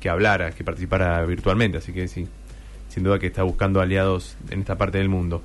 que 0.00 0.08
hablara, 0.08 0.52
que 0.52 0.62
participara 0.64 1.24
virtualmente. 1.24 1.78
Así 1.78 1.92
que 1.92 2.06
sí, 2.08 2.26
sin 2.88 3.02
duda 3.02 3.18
que 3.18 3.26
está 3.26 3.42
buscando 3.42 3.80
aliados 3.80 4.36
en 4.50 4.60
esta 4.60 4.76
parte 4.76 4.98
del 4.98 5.08
mundo. 5.08 5.42